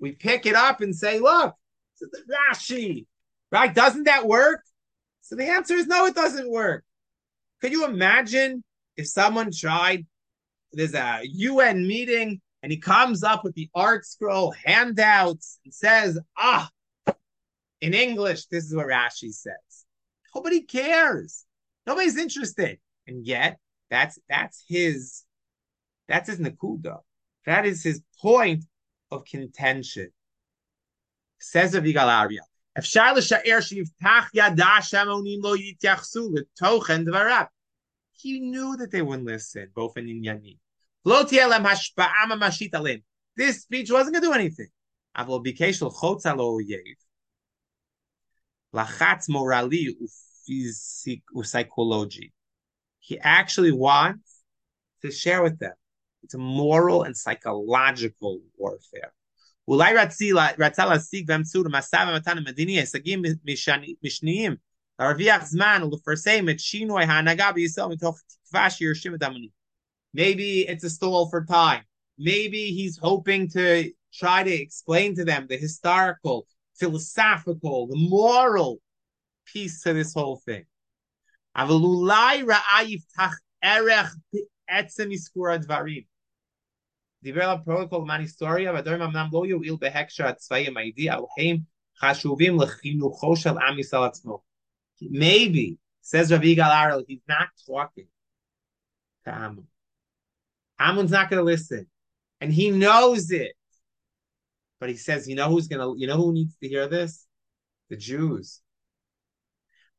We 0.00 0.12
pick 0.12 0.46
it 0.46 0.54
up 0.54 0.80
and 0.80 0.94
say, 0.94 1.20
look, 1.20 1.54
it's 1.92 2.00
the 2.00 2.34
Rashi, 2.52 3.06
right? 3.52 3.72
Doesn't 3.72 4.04
that 4.04 4.26
work? 4.26 4.62
So 5.22 5.36
the 5.36 5.48
answer 5.48 5.74
is 5.74 5.86
no, 5.86 6.06
it 6.06 6.14
doesn't 6.14 6.50
work. 6.50 6.84
Could 7.60 7.72
you 7.72 7.84
imagine 7.84 8.62
if 8.96 9.08
someone 9.08 9.50
tried, 9.52 10.06
there's 10.72 10.94
a 10.94 11.20
UN 11.22 11.86
meeting 11.86 12.40
and 12.62 12.72
he 12.72 12.78
comes 12.78 13.22
up 13.22 13.44
with 13.44 13.54
the 13.54 13.68
ArtScroll 13.76 14.54
handouts 14.64 15.60
and 15.64 15.74
says, 15.74 16.18
ah, 16.36 16.70
in 17.80 17.92
English, 17.92 18.46
this 18.46 18.64
is 18.64 18.74
what 18.74 18.86
Rashi 18.86 19.32
says. 19.32 19.84
Nobody 20.34 20.62
cares. 20.62 21.44
Nobody's 21.86 22.16
interested. 22.16 22.78
And 23.06 23.26
yet, 23.26 23.58
that's 23.90 24.18
that's 24.28 24.64
his 24.66 25.24
that's 26.08 26.28
his 26.28 26.38
nakuda. 26.38 27.00
That 27.46 27.66
is 27.66 27.82
his 27.82 28.00
point 28.20 28.64
of 29.10 29.24
contention. 29.24 30.10
Says 31.38 31.74
Rav 31.74 31.84
Yigal 31.84 32.08
Arya. 32.08 32.40
He 32.76 32.82
knew 38.40 38.76
that 38.76 38.90
they 38.90 39.02
wouldn't 39.02 39.26
listen, 39.26 39.70
both 39.74 39.96
in 39.96 40.06
Inyanim. 40.06 40.58
This 43.36 43.62
speech 43.62 43.90
wasn't 43.90 44.14
going 44.14 44.22
to 44.22 44.28
do 44.28 44.32
anything. 44.32 44.68
Lachatz 48.74 49.28
morali 49.28 49.90
psychology. 51.44 52.32
He 52.98 53.18
actually 53.20 53.72
wants 53.72 54.40
to 55.02 55.10
share 55.10 55.42
with 55.42 55.58
them 55.58 55.74
it's 56.24 56.34
a 56.34 56.38
moral 56.38 57.02
and 57.02 57.16
psychological 57.16 58.40
warfare. 58.56 59.12
אולי 59.67 59.93
רצה 60.59 60.85
להשיג 60.85 61.27
באמצעות 61.27 61.65
המשא 61.65 62.05
ומתן 62.09 62.37
המדיני 62.37 62.79
הישגים 62.79 63.21
משניים, 64.03 64.55
להרוויח 64.99 65.45
זמן 65.45 65.81
ולפרסם 65.83 66.49
את 66.49 66.59
שינוי 66.59 67.03
ההנהגה 67.03 67.51
בישראל 67.51 67.87
מתוך 67.87 68.19
תקווה 68.27 68.69
שירשים 68.69 69.15
את 69.15 69.23
המונים. 69.23 69.49
Maybe 70.17 70.67
it's 70.67 70.83
a 70.83 70.89
stall 70.89 71.29
for 71.31 71.45
time. 71.45 71.83
Maybe 72.17 72.71
he's 72.77 72.97
hoping 72.97 73.47
to 73.49 73.65
try 74.21 74.43
to 74.43 74.53
explain 74.65 75.15
to 75.15 75.23
them 75.23 75.47
the 75.47 75.57
historical, 75.57 76.47
philosophical, 76.79 77.87
the 77.87 78.01
moral 78.17 78.79
piece 79.45 79.81
to 79.83 79.93
this 79.93 80.13
whole 80.13 80.37
thing. 80.45 80.65
אבל 81.55 81.71
אולי 81.71 82.43
ראה 82.43 82.83
יפתח 82.83 83.33
ערך 83.61 84.15
בעצם 84.67 85.09
מסקור 85.09 85.49
הדברים. 85.49 86.03
דיבר 87.24 87.42
עליו 87.42 87.56
פרוטוקול 87.64 88.10
היסטוריה, 88.10 88.72
והדברים 88.72 89.02
אמנם 89.02 89.26
לא 89.32 89.46
יועיל 89.46 89.76
בהקשר 89.80 90.26
הצבאי 90.26 90.66
הם 90.66 90.74
חשובים 91.98 92.60
לחינוכו 92.60 93.36
של 93.36 93.50
עם 93.50 93.78
ישראל 93.78 94.04
עצמו. 94.04 94.42
Maybe, 95.02 95.76
says 96.02 96.30
Rabbi 96.30 96.54
Yigal 96.54 97.04
he's 97.08 97.26
not 97.28 97.48
talking 97.66 98.08
to 99.24 99.30
Ammon. 99.30 99.66
Ammon's 100.78 101.10
not 101.10 101.30
going 101.30 101.40
to 101.40 101.50
listen, 101.54 101.86
and 102.40 102.52
he 102.52 102.70
knows 102.70 103.30
it. 103.30 103.56
But 104.78 104.88
he 104.90 104.96
says, 104.96 105.26
you 105.28 105.34
know 105.34 105.48
who's 105.48 105.66
going 105.66 105.82
to, 105.84 105.98
you 105.98 106.06
know 106.06 106.18
who 106.18 106.32
needs 106.32 106.54
to 106.62 106.68
hear 106.68 106.86
this? 106.88 107.26
The 107.90 107.96
Jews. 107.96 108.60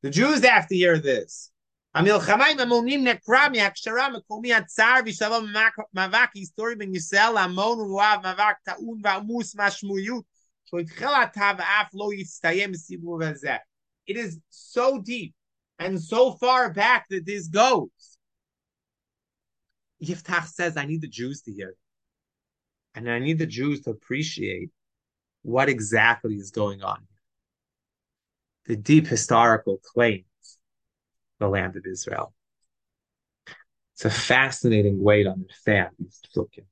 The 0.03 0.11
Jews 0.11 0.45
have 0.45 0.67
to 0.67 0.75
hear 0.75 0.99
this. 0.99 1.51
המלחמה 1.94 2.46
עם 2.46 2.58
המונים 2.58 3.06
נקרה 3.06 3.48
מהקשרה 3.48 4.06
המקומי 4.06 4.54
הצר 4.54 4.94
ושלום 5.06 5.46
מאבק 5.94 6.28
היסטורי 6.34 6.74
בין 6.74 6.94
ישראל 6.94 7.30
להמון 7.34 7.80
ומואב 7.80 8.20
מאבק 8.22 8.56
טעון 8.62 9.00
ועמוס 9.04 9.54
משמעויות 9.56 10.24
שהתחילתה 10.64 11.50
ואף 11.58 11.90
לא 11.94 12.08
יסתיים 12.14 12.72
בסיבוב 12.72 13.22
הזה. 13.22 13.56
It 14.10 14.16
is 14.16 14.38
so 14.50 14.98
deep 14.98 15.32
and 15.78 16.00
so 16.00 16.32
far 16.32 16.72
back 16.72 17.06
that 17.10 17.24
this 17.26 17.48
goes. 17.48 18.18
Yiftach 20.02 20.46
says, 20.46 20.76
I 20.76 20.86
need 20.86 21.02
the 21.02 21.08
Jews 21.08 21.42
to 21.42 21.52
hear 21.52 21.70
it. 21.70 21.78
And 22.94 23.10
I 23.10 23.18
need 23.18 23.38
the 23.38 23.46
Jews 23.46 23.82
to 23.82 23.90
appreciate 23.90 24.70
what 25.42 25.68
exactly 25.68 26.34
is 26.34 26.50
going 26.50 26.82
on. 26.82 27.06
The 28.66 28.76
deep 28.76 29.06
historical 29.06 29.78
claim 29.78 30.24
the 31.39 31.47
land 31.47 31.75
of 31.75 31.85
Israel. 31.85 32.33
It's 33.93 34.05
a 34.05 34.09
fascinating 34.09 35.01
way 35.01 35.23
to 35.23 35.29
understand 35.29 35.89
these 35.97 36.21
psukim. 36.35 36.65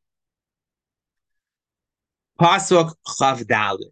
Pasuk 2.40 2.94
Chav 3.08 3.44
Dalit. 3.44 3.92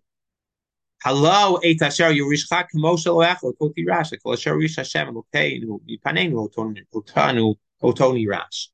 Hello, 1.04 1.56
et 1.64 1.82
asher 1.82 2.12
yurishcha 2.12 2.68
Kemosh 2.74 3.06
loecha 3.06 3.54
koti 3.58 3.86
rash 3.88 4.12
kol 4.22 4.34
asher 4.34 4.56
yurish 4.56 4.76
Hashem 4.76 5.08
elokeinu 5.08 5.80
mipanenu 5.90 6.50
otonu 6.94 7.56
otoni 7.82 8.28
rash. 8.28 8.70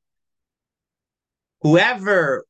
Whoever, 1.62 2.44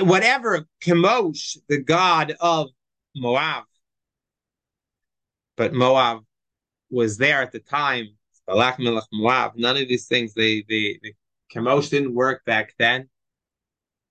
whatever 0.00 0.66
Kemosh, 0.82 1.58
the 1.68 1.82
god 1.82 2.36
of 2.40 2.68
Moab, 3.14 3.64
but 5.56 5.72
Moab 5.72 6.24
was 6.90 7.16
there 7.18 7.42
at 7.42 7.52
the 7.52 7.60
time 7.60 8.15
Balak 8.46 8.78
Melech 8.78 9.04
Moab. 9.12 9.52
None 9.56 9.76
of 9.76 9.88
these 9.88 10.06
things, 10.06 10.34
they, 10.34 10.64
they, 10.68 10.98
the 11.02 11.14
Kemosh 11.54 11.90
didn't 11.90 12.14
work 12.14 12.44
back 12.44 12.74
then. 12.78 13.08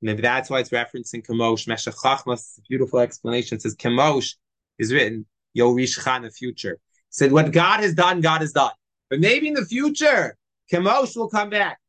Maybe 0.01 0.21
that's 0.21 0.49
why 0.49 0.59
it's 0.59 0.69
referencing 0.69 1.25
Kemosh. 1.25 1.67
Meshech 1.67 1.95
Chochmas, 1.95 2.59
beautiful 2.69 2.99
explanation. 2.99 3.55
It 3.55 3.61
says 3.61 3.75
Kemosh 3.75 4.35
is 4.77 4.93
written 4.93 5.25
Yorishcha 5.57 6.17
in 6.17 6.23
the 6.23 6.31
future. 6.31 6.79
said 7.09 7.31
what 7.31 7.51
God 7.51 7.79
has 7.79 7.93
done, 7.93 8.21
God 8.21 8.41
has 8.41 8.51
done. 8.51 8.71
But 9.09 9.19
maybe 9.19 9.47
in 9.47 9.53
the 9.53 9.65
future, 9.65 10.37
Kemosh 10.71 11.15
will 11.15 11.29
come 11.29 11.49
back. 11.49 11.79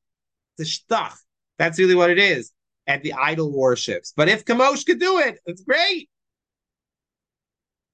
The 0.58 0.64
shtach. 0.64 1.14
That's 1.58 1.78
really 1.78 1.94
what 1.94 2.10
it 2.10 2.18
is 2.18 2.52
at 2.86 3.02
the 3.02 3.12
idol 3.14 3.52
worships. 3.52 4.12
But 4.16 4.28
if 4.28 4.44
Kemosh 4.44 4.86
could 4.86 5.00
do 5.00 5.18
it, 5.18 5.40
it's 5.46 5.62
great. 5.62 6.08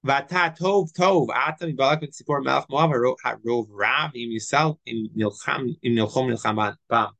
Vata 0.04 0.56
tov 0.58 0.92
tov 0.92 1.28
ata 1.34 1.66
mi 1.66 1.72
balak 1.72 2.00
mit 2.00 2.12
sipor 2.12 2.42
melech 2.42 2.66
moav 2.68 3.16
harov 3.24 3.66
rav 3.70 4.10
im 4.14 4.30
yisal 4.30 4.78
im 4.86 5.08
nilcham 5.16 5.76
im 5.82 5.94
nilchom 5.94 6.28
nilchaman 6.28 6.76
bam. 6.88 7.12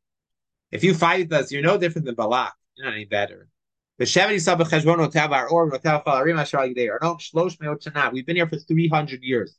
If 0.72 0.83
you 0.83 0.95
fight 0.95 1.28
with 1.28 1.33
us, 1.35 1.53
you're 1.53 1.62
no 1.62 1.76
different 1.76 2.07
than 2.07 2.14
Balak. 2.14 2.55
You're 2.76 2.87
not 2.87 2.95
any 2.95 3.05
better. 3.05 3.49
We've 3.99 4.09
been 4.16 4.30
here 8.37 8.49
for 8.49 8.57
300 8.57 9.22
years. 9.22 9.59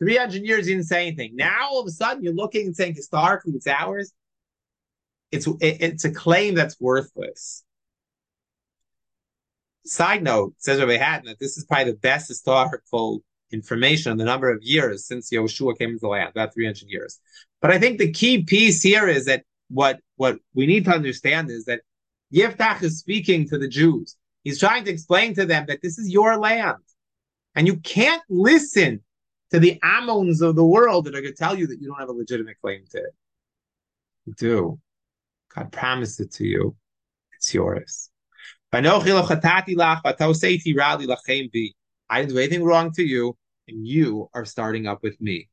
300 0.00 0.42
years 0.42 0.68
you 0.68 0.74
didn't 0.74 0.86
say 0.86 1.06
anything. 1.06 1.36
Now 1.36 1.68
all 1.70 1.80
of 1.80 1.86
a 1.86 1.90
sudden 1.90 2.24
you're 2.24 2.32
looking 2.32 2.66
and 2.66 2.74
saying 2.74 2.94
historically 2.94 3.52
it's 3.52 3.66
ours. 3.66 4.12
It's 5.30 5.46
it, 5.46 5.56
it's 5.60 6.04
a 6.04 6.10
claim 6.10 6.54
that's 6.54 6.80
worthless. 6.80 7.62
Side 9.88 10.22
note, 10.22 10.54
says 10.58 10.80
Rabbi 10.80 10.96
Hattin 10.96 11.26
that 11.26 11.38
this 11.38 11.56
is 11.56 11.64
probably 11.64 11.92
the 11.92 11.98
best 11.98 12.28
historical 12.28 13.22
information 13.50 14.12
on 14.12 14.18
the 14.18 14.24
number 14.24 14.50
of 14.50 14.62
years 14.62 15.06
since 15.06 15.30
Yoshua 15.30 15.78
came 15.78 15.90
into 15.90 16.00
the 16.00 16.08
land, 16.08 16.30
about 16.30 16.52
300 16.54 16.84
years. 16.88 17.18
But 17.60 17.70
I 17.70 17.78
think 17.78 17.98
the 17.98 18.12
key 18.12 18.44
piece 18.44 18.82
here 18.82 19.08
is 19.08 19.24
that 19.26 19.44
what 19.68 20.00
what 20.16 20.38
we 20.54 20.66
need 20.66 20.84
to 20.84 20.90
understand 20.90 21.50
is 21.50 21.64
that 21.64 21.80
Yiftach 22.32 22.82
is 22.82 22.98
speaking 22.98 23.48
to 23.48 23.58
the 23.58 23.68
Jews. 23.68 24.16
He's 24.44 24.60
trying 24.60 24.84
to 24.84 24.90
explain 24.90 25.34
to 25.34 25.46
them 25.46 25.66
that 25.68 25.80
this 25.82 25.98
is 25.98 26.10
your 26.10 26.36
land. 26.36 26.76
And 27.54 27.66
you 27.66 27.76
can't 27.78 28.22
listen 28.28 29.00
to 29.50 29.58
the 29.58 29.78
Ammons 29.82 30.42
of 30.42 30.54
the 30.54 30.64
world 30.64 31.06
that 31.06 31.14
are 31.14 31.20
going 31.20 31.32
to 31.32 31.38
tell 31.38 31.58
you 31.58 31.66
that 31.66 31.80
you 31.80 31.88
don't 31.88 31.98
have 31.98 32.08
a 32.08 32.12
legitimate 32.12 32.60
claim 32.60 32.84
to 32.90 32.98
it. 32.98 33.14
You 34.26 34.34
do. 34.34 34.80
God 35.54 35.72
promised 35.72 36.20
it 36.20 36.30
to 36.32 36.44
you. 36.44 36.76
It's 37.36 37.52
yours. 37.54 38.10
I 38.70 38.82
didn't 38.82 39.02
do 42.28 42.38
anything 42.38 42.64
wrong 42.64 42.92
to 42.92 43.02
you, 43.02 43.34
and 43.66 43.86
you 43.86 44.28
are 44.34 44.44
starting 44.44 44.86
up 44.86 45.02
with 45.02 45.18
me. 45.20 45.48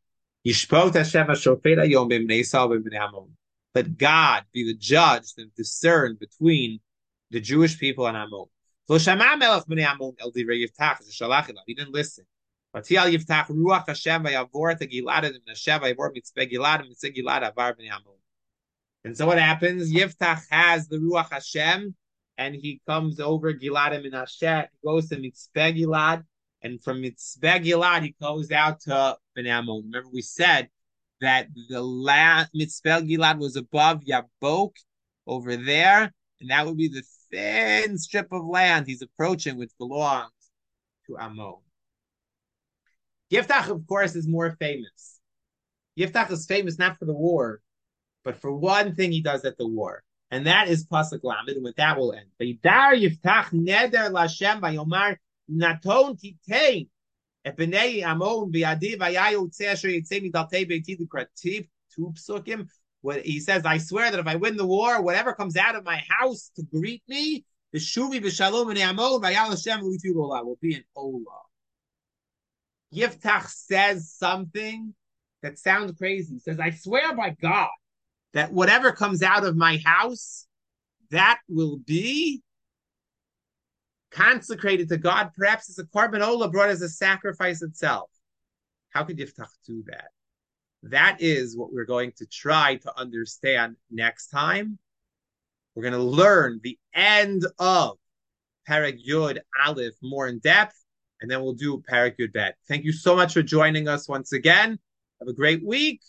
Let 3.73 3.97
God 3.97 4.43
be 4.53 4.65
the 4.65 4.75
judge 4.77 5.31
and 5.37 5.49
discern 5.55 6.17
between 6.19 6.81
the 7.31 7.39
Jewish 7.39 7.79
people 7.79 8.05
and 8.05 8.17
Ammon. 8.17 8.45
He 8.87 8.99
didn't 11.73 11.93
listen. 11.93 12.25
And 19.03 19.17
so 19.17 19.25
what 19.25 19.39
happens? 19.39 19.91
Yiftach 19.93 20.41
has 20.49 20.87
the 20.89 20.97
Ruach 20.97 21.31
Hashem, 21.31 21.95
and 22.37 22.55
he 22.55 22.81
comes 22.87 23.19
over 23.19 23.53
Giladim 23.53 24.05
in 24.05 24.13
Hashem, 24.13 24.65
goes 24.83 25.09
to 25.09 25.17
Mitzpeh 25.17 25.77
Gilad, 25.77 26.23
and 26.61 26.83
from 26.83 27.01
Mitzpeh 27.01 27.63
Gilad 27.63 28.03
he 28.03 28.15
goes 28.21 28.51
out 28.51 28.81
to 28.81 29.17
Ben 29.35 29.47
Ammon. 29.47 29.83
Remember 29.85 30.09
we 30.11 30.21
said 30.21 30.69
that 31.21 31.47
the 31.69 31.81
land 31.81 32.49
Mitzpeh 32.55 33.07
Gilad 33.09 33.39
was 33.39 33.55
above 33.55 34.01
Yabok 34.01 34.71
over 35.27 35.55
there, 35.55 36.13
and 36.41 36.49
that 36.49 36.65
would 36.65 36.77
be 36.77 36.87
the 36.87 37.03
thin 37.31 37.97
strip 37.97 38.31
of 38.31 38.45
land 38.45 38.87
he's 38.87 39.01
approaching, 39.01 39.57
which 39.57 39.71
belongs 39.77 40.31
to 41.07 41.17
Ammon. 41.17 41.55
Yiftach, 43.31 43.69
of 43.69 43.87
course, 43.87 44.15
is 44.15 44.27
more 44.27 44.55
famous. 44.59 45.19
Yiftach 45.97 46.31
is 46.31 46.45
famous 46.45 46.77
not 46.77 46.97
for 46.99 47.05
the 47.05 47.13
war, 47.13 47.61
but 48.23 48.35
for 48.35 48.51
one 48.51 48.95
thing 48.95 49.11
he 49.11 49.21
does 49.21 49.45
at 49.45 49.57
the 49.57 49.67
war, 49.67 50.03
and 50.31 50.47
that 50.47 50.67
is 50.67 50.85
pasuk 50.85 51.23
lamed, 51.23 51.49
and 51.49 51.63
with 51.63 51.75
that 51.75 51.97
we'll 51.97 52.13
end. 52.13 52.27
V'idar 52.41 52.93
Yiftach 52.93 53.51
neder 53.51 54.09
Lashem 54.11 54.59
v'yomar 54.59 55.17
naton 55.51 56.19
titein 56.19 56.87
Epinei 57.45 58.03
Amon 58.03 58.51
v'yadi 58.51 58.97
v'yayu 58.97 59.49
tzesher 59.49 59.89
yitzei 59.89 60.31
midaltei 60.31 60.69
beiti 60.69 60.99
l'krativ 60.99 61.67
two 61.93 62.13
psukim. 62.15 62.67
What 63.01 63.23
he 63.23 63.39
says, 63.39 63.65
I 63.65 63.77
swear 63.77 64.09
that 64.09 64.19
if 64.19 64.25
I 64.25 64.35
win 64.35 64.57
the 64.57 64.65
war, 64.65 65.01
whatever 65.01 65.33
comes 65.33 65.55
out 65.55 65.75
of 65.75 65.85
my 65.85 66.01
house 66.09 66.49
to 66.55 66.63
greet 66.63 67.03
me, 67.07 67.45
the 67.71 67.77
shuvi 67.77 68.19
v'shalom 68.19 68.71
and 68.71 68.79
Amon 68.79 69.21
v'yal 69.21 69.49
Hashem 69.49 69.81
will 69.81 70.57
be 70.59 70.73
an 70.75 70.83
olah. 70.97 71.21
Yiftach 72.93 73.47
says 73.49 74.11
something 74.11 74.95
that 75.43 75.59
sounds 75.59 75.91
crazy. 75.97 76.33
He 76.33 76.39
says, 76.39 76.59
I 76.59 76.71
swear 76.71 77.15
by 77.15 77.35
God 77.39 77.69
that 78.35 78.51
whatever 78.51 78.91
comes 78.91 79.23
out 79.23 79.45
of 79.45 79.55
my 79.55 79.81
house, 79.83 80.45
that 81.09 81.39
will 81.49 81.77
be 81.77 82.43
consecrated 84.11 84.89
to 84.89 84.97
God, 84.97 85.31
perhaps 85.35 85.69
as 85.69 85.79
a 85.79 85.85
korban 85.85 86.51
brought 86.51 86.69
as 86.69 86.81
a 86.81 86.89
sacrifice 86.89 87.61
itself. 87.61 88.09
How 88.89 89.05
could 89.05 89.17
Yiftach 89.17 89.47
do 89.65 89.83
that? 89.87 90.09
That 90.83 91.17
is 91.21 91.57
what 91.57 91.73
we're 91.73 91.85
going 91.85 92.11
to 92.17 92.25
try 92.25 92.75
to 92.75 92.99
understand 92.99 93.77
next 93.89 94.27
time. 94.27 94.79
We're 95.73 95.83
going 95.83 95.93
to 95.93 95.99
learn 95.99 96.59
the 96.61 96.77
end 96.93 97.45
of 97.57 97.97
Perek 98.69 98.99
Yud 99.07 99.39
Aleph 99.65 99.95
more 100.03 100.27
in 100.27 100.39
depth 100.39 100.75
and 101.21 101.31
then 101.31 101.41
we'll 101.41 101.53
do 101.53 101.81
Perek 101.89 102.17
Yud 102.19 102.33
Bet. 102.33 102.55
Thank 102.67 102.83
you 102.83 102.91
so 102.91 103.15
much 103.15 103.33
for 103.33 103.41
joining 103.41 103.87
us 103.87 104.09
once 104.09 104.33
again. 104.33 104.77
Have 105.21 105.29
a 105.29 105.33
great 105.33 105.65
week 105.65 106.01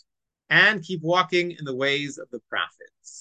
and 0.49 0.83
keep 0.83 1.01
walking 1.01 1.51
in 1.51 1.65
the 1.65 1.75
ways 1.75 2.17
of 2.17 2.29
the 2.31 2.39
prophets. 2.49 3.15